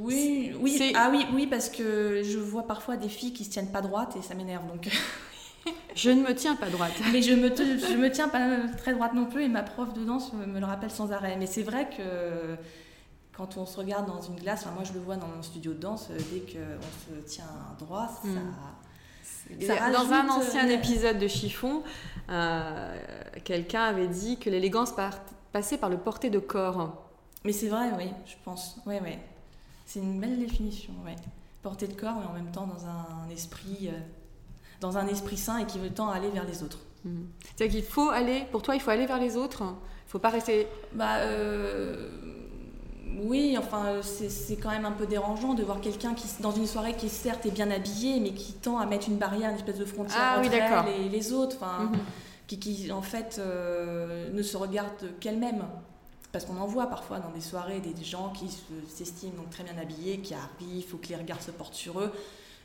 Oui, 0.01 0.53
oui, 0.61 0.93
ah 0.95 1.09
oui, 1.11 1.25
oui, 1.35 1.47
parce 1.47 1.69
que 1.71 2.23
je 2.23 2.39
vois 2.39 2.67
parfois 2.67 2.97
des 2.97 3.09
filles 3.09 3.33
qui 3.33 3.45
se 3.45 3.51
tiennent 3.51 3.73
pas 3.73 3.81
droite 3.83 4.17
et 4.19 4.23
ça 4.23 4.35
m'énerve 4.35 4.67
donc. 4.67 4.89
Je 5.99 6.11
ne 6.11 6.23
me 6.23 6.33
tiens 6.33 6.55
pas 6.55 6.71
droite. 6.71 6.93
Mais 7.13 7.23
je 7.23 7.35
me, 7.35 7.49
je 7.49 7.97
me 7.97 8.09
tiens 8.11 8.29
pas 8.29 8.69
très 8.77 8.95
droite 8.95 9.15
non 9.15 9.27
plus 9.27 9.43
et 9.43 9.49
ma 9.49 9.65
prof 9.65 9.93
de 9.93 10.05
danse 10.05 10.33
me, 10.33 10.61
le 10.61 10.65
rappelle 10.65 10.93
sans 10.93 11.11
arrêt. 11.11 11.37
Mais 11.37 11.47
c'est 11.47 11.65
vrai 11.65 11.91
que 11.91 12.57
quand 13.37 13.57
on 13.57 13.67
se 13.67 13.77
regarde 13.77 14.07
dans 14.07 14.21
une 14.21 14.37
glace, 14.37 14.61
enfin 14.65 14.75
moi 14.75 14.85
je 14.85 14.93
le 14.93 15.01
vois 15.01 15.17
dans 15.17 15.27
mon 15.27 15.43
studio 15.43 15.73
de 15.73 15.81
danse, 15.81 16.09
euh, 16.11 16.19
dès 16.33 16.41
qu'on 16.41 17.17
se 17.17 17.21
tient 17.27 17.51
droit, 17.81 18.09
ça. 18.23 18.29
Et 19.59 19.67
ça 19.67 19.91
Dans 19.91 20.13
un 20.13 20.29
ancien 20.29 20.69
euh, 20.69 20.75
épisode 20.75 21.19
de 21.19 21.27
Chiffon, 21.27 21.83
euh, 22.31 22.97
quelqu'un 23.43 23.83
avait 23.83 24.09
dit 24.09 24.39
que 24.39 24.51
l'élégance 24.51 24.95
passait 25.53 25.79
par 25.79 25.91
le 25.91 25.99
porté 25.99 26.31
de 26.31 26.39
corps. 26.39 27.11
Mais 27.45 27.53
c'est 27.53 27.69
vrai, 27.69 27.91
oui, 27.97 28.11
je 28.25 28.35
pense. 28.45 28.77
Oui, 28.87 28.97
oui. 29.03 29.19
C'est 29.85 29.99
une 29.99 30.21
belle 30.21 30.39
définition, 30.39 30.93
oui. 31.05 31.13
Porter 31.63 31.89
de 31.89 31.95
corps, 31.95 32.15
mais 32.21 32.27
en 32.27 32.35
même 32.35 32.53
temps 32.53 32.69
dans 32.69 32.87
un 32.87 33.29
esprit, 33.31 33.91
dans 34.81 34.97
un 34.99 35.07
esprit 35.09 35.37
sain 35.37 35.59
et 35.59 35.67
qui 35.67 35.79
veut 35.79 35.91
à 35.99 36.13
aller 36.15 36.31
vers 36.31 36.45
les 36.45 36.63
autres. 36.63 36.79
Mhm. 37.05 37.27
C'est-à-dire 37.57 37.81
qu'il 37.81 37.89
faut 37.91 38.11
aller, 38.11 38.45
pour 38.53 38.63
toi, 38.63 38.75
il 38.75 38.81
faut 38.81 38.91
aller 38.91 39.07
vers 39.07 39.19
les 39.21 39.37
autres. 39.37 39.63
Il 39.63 39.67
ne 39.67 40.11
faut 40.11 40.19
pas 40.19 40.31
rester. 40.31 40.67
Bah 40.95 41.17
euh, 41.19 42.09
oui, 43.21 43.57
enfin 43.59 44.01
c'est 44.03 44.57
quand 44.57 44.71
même 44.71 44.85
un 44.85 44.93
peu 44.93 45.07
dérangeant 45.07 45.55
de 45.55 45.63
voir 45.65 45.81
quelqu'un 45.81 46.15
qui 46.15 46.27
dans 46.41 46.53
une 46.53 46.67
soirée 46.67 46.95
qui 46.95 47.09
certes 47.09 47.45
est 47.47 47.51
bien 47.51 47.71
habillé, 47.71 48.21
mais 48.21 48.33
qui 48.33 48.53
tend 48.55 48.79
à 48.79 48.87
mettre 48.87 49.09
une 49.09 49.17
barrière, 49.17 49.51
une 49.51 49.57
espèce 49.57 49.79
de 49.79 49.85
frontière 49.85 50.19
Ah 50.21 50.39
entre 50.41 50.51
d'accord. 50.51 50.85
elle 50.89 51.07
et 51.07 51.09
les 51.09 51.33
autres, 51.33 51.57
enfin 51.61 51.85
Mhm. 51.85 51.99
qui, 52.47 52.59
qui 52.59 52.93
en 52.93 53.03
fait 53.03 53.37
euh, 53.39 54.31
ne 54.33 54.43
se 54.43 54.57
regarde 54.57 54.91
qu'elle-même. 55.21 55.65
Parce 56.31 56.45
qu'on 56.45 56.59
en 56.59 56.67
voit 56.67 56.87
parfois 56.87 57.19
dans 57.21 57.31
des 57.31 57.41
soirées 57.41 57.81
des 57.81 58.05
gens 58.05 58.31
qui 58.31 58.49
se- 58.51 58.61
s'estiment 58.95 59.33
donc 59.39 59.51
très 59.51 59.65
bien 59.65 59.77
habillés, 59.79 60.19
qui 60.19 60.35
arrivent, 60.35 60.77
il 60.77 60.85
faut 60.85 60.99
que 60.99 61.09
les 61.09 61.17
regards 61.17 61.41
se 61.43 61.51
portent 61.51 61.75
sur 61.75 62.01
eux. 62.01 62.13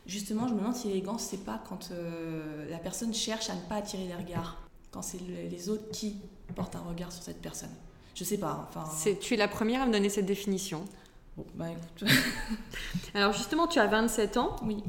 Justement, 0.06 0.48
je 0.48 0.54
me 0.54 0.60
demande 0.60 0.76
si 0.76 0.88
l'élégance, 0.90 1.24
c'est 1.24 1.46
pas 1.46 1.62
quand 1.70 1.90
euh, 1.92 2.70
la 2.70 2.78
personne 2.78 3.14
cherche 3.14 3.50
à 3.50 3.56
ne 3.56 3.62
pas 3.62 3.76
attirer 3.76 4.06
les 4.08 4.16
regards, 4.16 4.58
quand 4.92 5.02
c'est 5.02 5.20
le- 5.20 5.50
les 5.50 5.70
autres 5.70 5.90
qui 5.92 6.18
portent 6.56 6.76
un 6.76 6.82
regard 6.82 7.12
sur 7.12 7.24
cette 7.24 7.42
personne. 7.42 7.70
Je 8.16 8.24
sais 8.24 8.38
pas, 8.38 8.68
enfin. 8.70 8.88
C'est- 8.96 9.18
Tu 9.20 9.34
es 9.34 9.38
la 9.38 9.48
première 9.48 9.82
à 9.82 9.86
me 9.86 9.94
donner 9.94 10.10
cette 10.10 10.26
définition. 10.26 10.84
Bon, 11.38 11.46
bah 11.56 11.66
écoute. 11.72 12.10
Alors 13.16 13.34
justement, 13.34 13.68
tu 13.68 13.80
as 13.80 13.88
27 13.88 14.38
ans, 14.38 14.56
oui, 14.66 14.84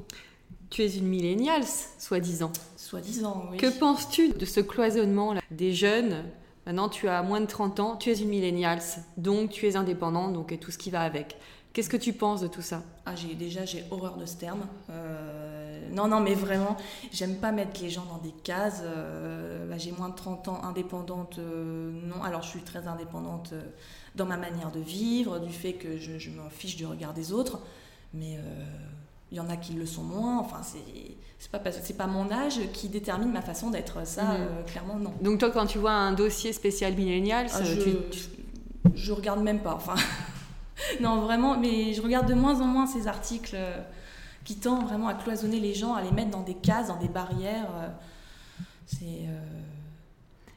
tu 0.69 0.83
es 0.83 0.97
une 0.97 1.07
millennials, 1.07 1.65
soi-disant. 1.99 2.53
soi-disant, 2.77 3.47
oui. 3.51 3.57
Que 3.57 3.71
penses-tu 3.79 4.31
de 4.31 4.45
ce 4.45 4.61
cloisonnement 4.61 5.35
des 5.51 5.73
jeunes? 5.73 6.25
Maintenant, 6.67 6.89
tu 6.89 7.09
as 7.09 7.23
moins 7.23 7.41
de 7.41 7.47
30 7.47 7.79
ans, 7.81 7.97
tu 7.97 8.11
es 8.11 8.15
une 8.19 8.29
millennials, 8.29 8.83
donc 9.17 9.51
tu 9.51 9.67
es 9.69 9.77
indépendant, 9.77 10.29
donc 10.29 10.51
et 10.53 10.59
tout 10.59 10.71
ce 10.71 10.79
qui 10.79 10.91
va 10.91 11.03
avec. 11.03 11.37
Qu'est-ce 11.75 11.91
que 11.91 11.97
tu 11.97 12.13
penses 12.13 12.41
de 12.41 12.47
tout 12.47 12.63
ça? 12.63 12.83
Ah, 13.05 13.17
j'ai 13.17 13.35
déjà 13.35 13.65
j'ai 13.65 13.85
horreur 13.91 14.17
de 14.17 14.25
ce 14.27 14.37
terme. 14.37 14.61
Euh, 14.91 15.81
non, 15.91 16.07
non, 16.09 16.21
mais 16.21 16.35
vraiment, 16.35 16.77
j'aime 17.13 17.35
pas 17.37 17.51
mettre 17.53 17.83
les 17.83 17.91
gens 17.91 18.05
dans 18.07 18.19
des 18.19 18.31
cases. 18.45 18.81
Euh, 18.85 19.69
bah, 19.69 19.77
j'ai 19.77 19.91
moins 19.93 20.09
de 20.09 20.15
30 20.15 20.47
ans, 20.49 20.63
indépendante, 20.63 21.39
euh, 21.41 21.91
non. 22.07 22.23
Alors, 22.23 22.43
je 22.43 22.49
suis 22.49 22.63
très 22.63 22.87
indépendante 22.87 23.53
dans 24.15 24.25
ma 24.25 24.37
manière 24.37 24.71
de 24.71 24.79
vivre, 24.79 25.41
du 25.41 25.53
fait 25.53 25.73
que 25.75 25.99
je, 25.99 26.17
je 26.19 26.31
m'en 26.31 26.49
fiche 26.49 26.77
du 26.77 26.87
regard 26.87 27.13
des 27.13 27.33
autres. 27.33 27.59
Mais 28.15 28.39
il 29.33 29.37
y 29.37 29.41
en 29.41 29.51
a 29.51 29.57
qui 29.57 29.73
le 29.73 29.85
sont 29.87 30.05
moins. 30.05 30.39
Enfin, 30.39 30.61
c'est 30.63 31.51
pas 31.51 31.59
parce- 31.59 31.81
c'est 31.83 31.97
pas 31.97 32.07
mon 32.07 32.31
âge 32.31 32.61
qui 32.73 32.89
détermine 32.89 33.33
ma 33.33 33.43
façon 33.43 33.71
d'être. 33.71 34.07
Ça, 34.07 34.35
euh, 34.35 34.63
clairement, 34.63 34.95
non. 35.01 35.13
Donc 35.21 35.41
toi, 35.41 35.51
quand 35.51 35.67
tu 35.67 35.79
vois 35.79 35.91
un 35.93 36.13
dossier 36.13 36.53
spécial 36.53 36.95
millennials, 36.95 37.49
Ah, 37.53 37.65
je, 37.65 37.81
tu- 37.81 38.29
je 38.95 39.13
regarde 39.13 39.41
même 39.43 39.59
pas. 39.61 39.75
Enfin, 39.75 39.97
non, 41.01 41.21
vraiment, 41.21 41.59
mais 41.59 41.93
je 41.95 42.03
regarde 42.03 42.29
de 42.29 42.35
moins 42.35 42.61
en 42.61 42.67
moins 42.67 42.87
ces 42.87 43.07
articles 43.07 43.55
euh, 43.55 43.81
qui 44.45 44.57
tendent 44.57 44.85
vraiment 44.87 45.09
à 45.09 45.15
cloisonner 45.15 45.61
les 45.61 45.75
gens, 45.75 45.95
à 45.95 46.03
les 46.03 46.11
mettre 46.11 46.31
dans 46.31 46.43
des 46.43 46.55
cases, 46.55 46.89
dans 46.89 46.97
des 46.99 47.09
barrières. 47.09 47.71
euh, 47.77 47.89
C'est. 48.87 49.27
euh, 49.29 49.61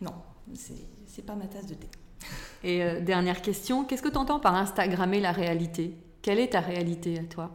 Non, 0.02 0.14
c'est 0.56 1.26
pas 1.26 1.36
ma 1.36 1.48
tasse 1.48 1.68
de 1.68 1.76
thé. 1.76 1.88
Et 2.64 3.02
dernière 3.02 3.42
question, 3.42 3.84
qu'est-ce 3.86 4.02
que 4.02 4.10
tu 4.10 4.18
entends 4.18 4.40
par 4.40 4.56
Instagrammer 4.56 5.20
la 5.20 5.32
réalité? 5.32 5.96
Quelle 6.22 6.40
est 6.40 6.50
ta 6.50 6.60
réalité 6.62 7.20
à 7.20 7.24
toi? 7.24 7.52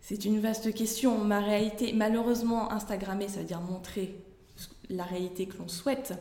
C'est 0.00 0.24
une 0.24 0.40
vaste 0.40 0.72
question. 0.74 1.18
Ma 1.24 1.40
réalité, 1.40 1.92
malheureusement, 1.92 2.72
Instagrammer, 2.72 3.28
ça 3.28 3.40
veut 3.40 3.44
dire 3.46 3.60
montrer 3.60 4.16
la 4.88 5.04
réalité 5.04 5.46
que 5.46 5.58
l'on 5.58 5.68
souhaite. 5.68 6.14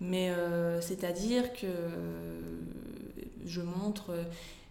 Mais 0.00 0.30
euh, 0.30 0.80
c'est-à-dire 0.80 1.52
que 1.52 1.66
je 3.44 3.60
montre, 3.60 4.12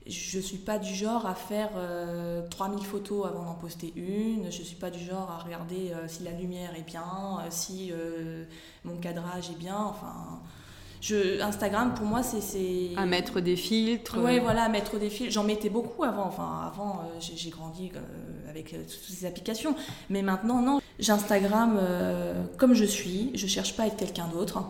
je 0.06 0.40
suis 0.40 0.58
pas 0.58 0.80
du 0.80 0.94
genre 0.94 1.26
à 1.26 1.36
faire 1.36 1.72
euh, 1.76 2.48
3000 2.50 2.86
photos 2.86 3.26
avant 3.28 3.44
d'en 3.44 3.56
poster 3.56 3.94
une. 3.96 4.46
Je 4.52 4.62
suis 4.62 4.76
pas 4.76 4.90
du 4.90 5.04
genre 5.04 5.30
à 5.32 5.44
regarder 5.44 5.92
euh, 5.92 6.08
si 6.08 6.24
la 6.24 6.32
lumière 6.32 6.76
est 6.78 6.86
bien, 6.86 7.40
euh, 7.40 7.48
si 7.50 7.92
mon 8.86 8.98
cadrage 8.98 9.50
est 9.50 9.58
bien. 9.58 9.78
Enfin, 9.78 10.40
je, 11.02 11.42
Instagram 11.42 11.94
pour 11.94 12.06
moi 12.06 12.24
c'est 12.24 12.42
c'est 12.42 12.90
À 12.98 13.06
mettre 13.06 13.40
des 13.40 13.56
filtres 13.56 14.18
Ouais, 14.18 14.40
voilà, 14.40 14.68
mettre 14.68 14.98
des 14.98 15.10
fils. 15.10 15.32
J'en 15.32 15.44
mettais 15.44 15.70
beaucoup 15.70 16.04
avant. 16.04 16.26
Enfin, 16.26 16.62
avant, 16.66 17.02
euh, 17.02 17.20
j'ai 17.20 17.50
grandi 17.50 17.92
euh, 17.96 18.50
avec 18.50 18.74
euh, 18.74 18.84
toutes 18.84 19.16
ces 19.16 19.26
applications. 19.26 19.76
Mais 20.10 20.22
maintenant, 20.22 20.62
non. 20.62 20.82
J'Instagram 21.00 21.80
comme 22.58 22.74
je 22.74 22.86
suis. 22.86 23.32
Je 23.36 23.46
cherche 23.46 23.76
pas 23.76 23.84
à 23.84 23.88
être 23.88 23.98
quelqu'un 23.98 24.28
d'autre. 24.28 24.64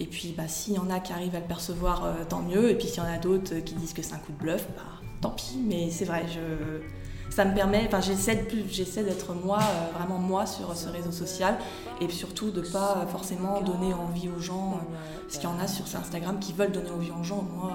Et 0.00 0.06
puis, 0.06 0.34
bah, 0.36 0.46
s'il 0.46 0.74
y 0.74 0.78
en 0.78 0.90
a 0.90 1.00
qui 1.00 1.12
arrivent 1.12 1.34
à 1.34 1.40
le 1.40 1.46
percevoir, 1.46 2.04
euh, 2.04 2.12
tant 2.28 2.40
mieux. 2.40 2.70
Et 2.70 2.74
puis, 2.74 2.86
s'il 2.86 2.98
y 2.98 3.06
en 3.06 3.10
a 3.10 3.18
d'autres 3.18 3.54
euh, 3.54 3.60
qui 3.60 3.74
disent 3.74 3.92
que 3.92 4.02
c'est 4.02 4.14
un 4.14 4.18
coup 4.18 4.32
de 4.32 4.38
bluff, 4.38 4.66
bah, 4.76 4.82
tant 5.20 5.30
pis. 5.30 5.58
Mais 5.66 5.90
c'est 5.90 6.04
vrai, 6.04 6.24
je, 6.28 7.32
ça 7.34 7.44
me 7.44 7.54
permet. 7.54 7.84
Enfin, 7.86 8.00
j'essaie 8.00 8.36
de 8.36 8.42
plus, 8.42 8.64
j'essaie 8.70 9.02
d'être 9.02 9.34
moi, 9.34 9.58
euh, 9.58 9.98
vraiment 9.98 10.18
moi, 10.18 10.46
sur 10.46 10.76
ce 10.76 10.88
réseau 10.88 11.10
social, 11.10 11.58
et 12.00 12.08
surtout 12.08 12.50
de 12.50 12.60
pas 12.60 13.06
forcément 13.10 13.60
donner 13.60 13.92
envie 13.92 14.28
aux 14.28 14.40
gens. 14.40 14.80
parce 15.22 15.38
qu'il 15.38 15.48
y 15.48 15.52
en 15.52 15.58
a 15.58 15.66
sur 15.66 15.84
Instagram 15.84 16.38
qui 16.38 16.52
veulent 16.52 16.72
donner 16.72 16.90
envie 16.90 17.10
aux 17.10 17.24
gens. 17.24 17.44
Moi, 17.56 17.72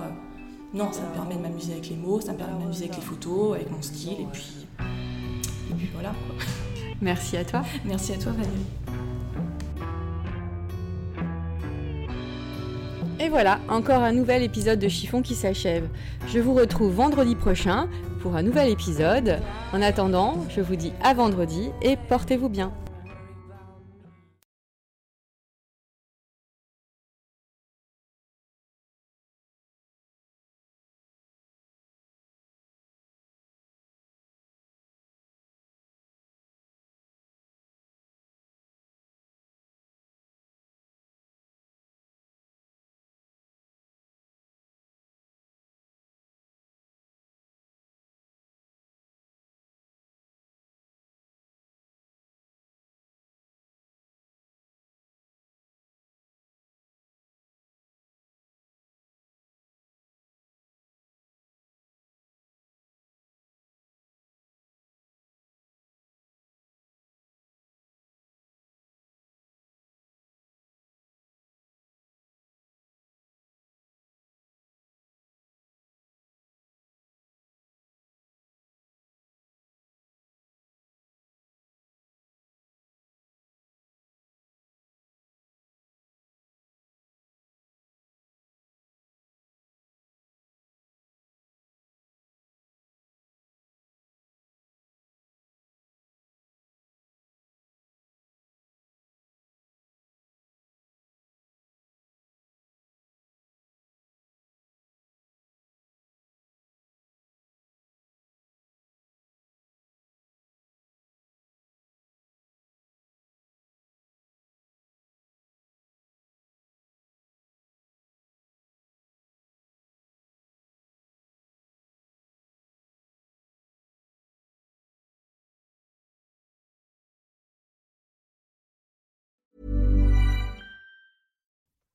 non, 0.74 0.92
ça 0.94 1.02
me 1.02 1.14
permet 1.14 1.36
de 1.36 1.42
m'amuser 1.42 1.74
avec 1.74 1.90
les 1.90 1.96
mots, 1.98 2.22
ça 2.22 2.32
me 2.32 2.38
permet 2.38 2.54
de 2.54 2.60
m'amuser 2.60 2.86
avec 2.86 2.96
les 2.96 3.04
photos, 3.04 3.56
avec 3.56 3.70
mon 3.70 3.82
style, 3.82 4.22
et 4.22 4.28
puis, 4.32 4.66
et 5.70 5.74
puis 5.76 5.90
voilà. 5.94 6.10
quoi. 6.10 6.36
Merci 7.02 7.38
à 7.38 7.44
toi. 7.44 7.64
Merci 7.86 8.14
à 8.14 8.18
toi, 8.18 8.32
Valérie. 8.32 8.93
Et 13.24 13.30
voilà, 13.30 13.60
encore 13.70 14.04
un 14.04 14.12
nouvel 14.12 14.44
épisode 14.44 14.80
de 14.80 14.90
Chiffon 14.90 15.22
qui 15.22 15.34
s'achève. 15.34 15.88
Je 16.28 16.40
vous 16.40 16.54
retrouve 16.54 16.94
vendredi 16.94 17.36
prochain 17.36 17.88
pour 18.20 18.36
un 18.36 18.44
nouvel 18.44 18.70
épisode. 18.70 19.40
En 19.72 19.82
attendant, 19.82 20.46
je 20.50 20.60
vous 20.60 20.76
dis 20.76 20.92
à 21.02 21.14
vendredi 21.14 21.70
et 21.82 21.96
portez-vous 22.10 22.50
bien. 22.50 22.74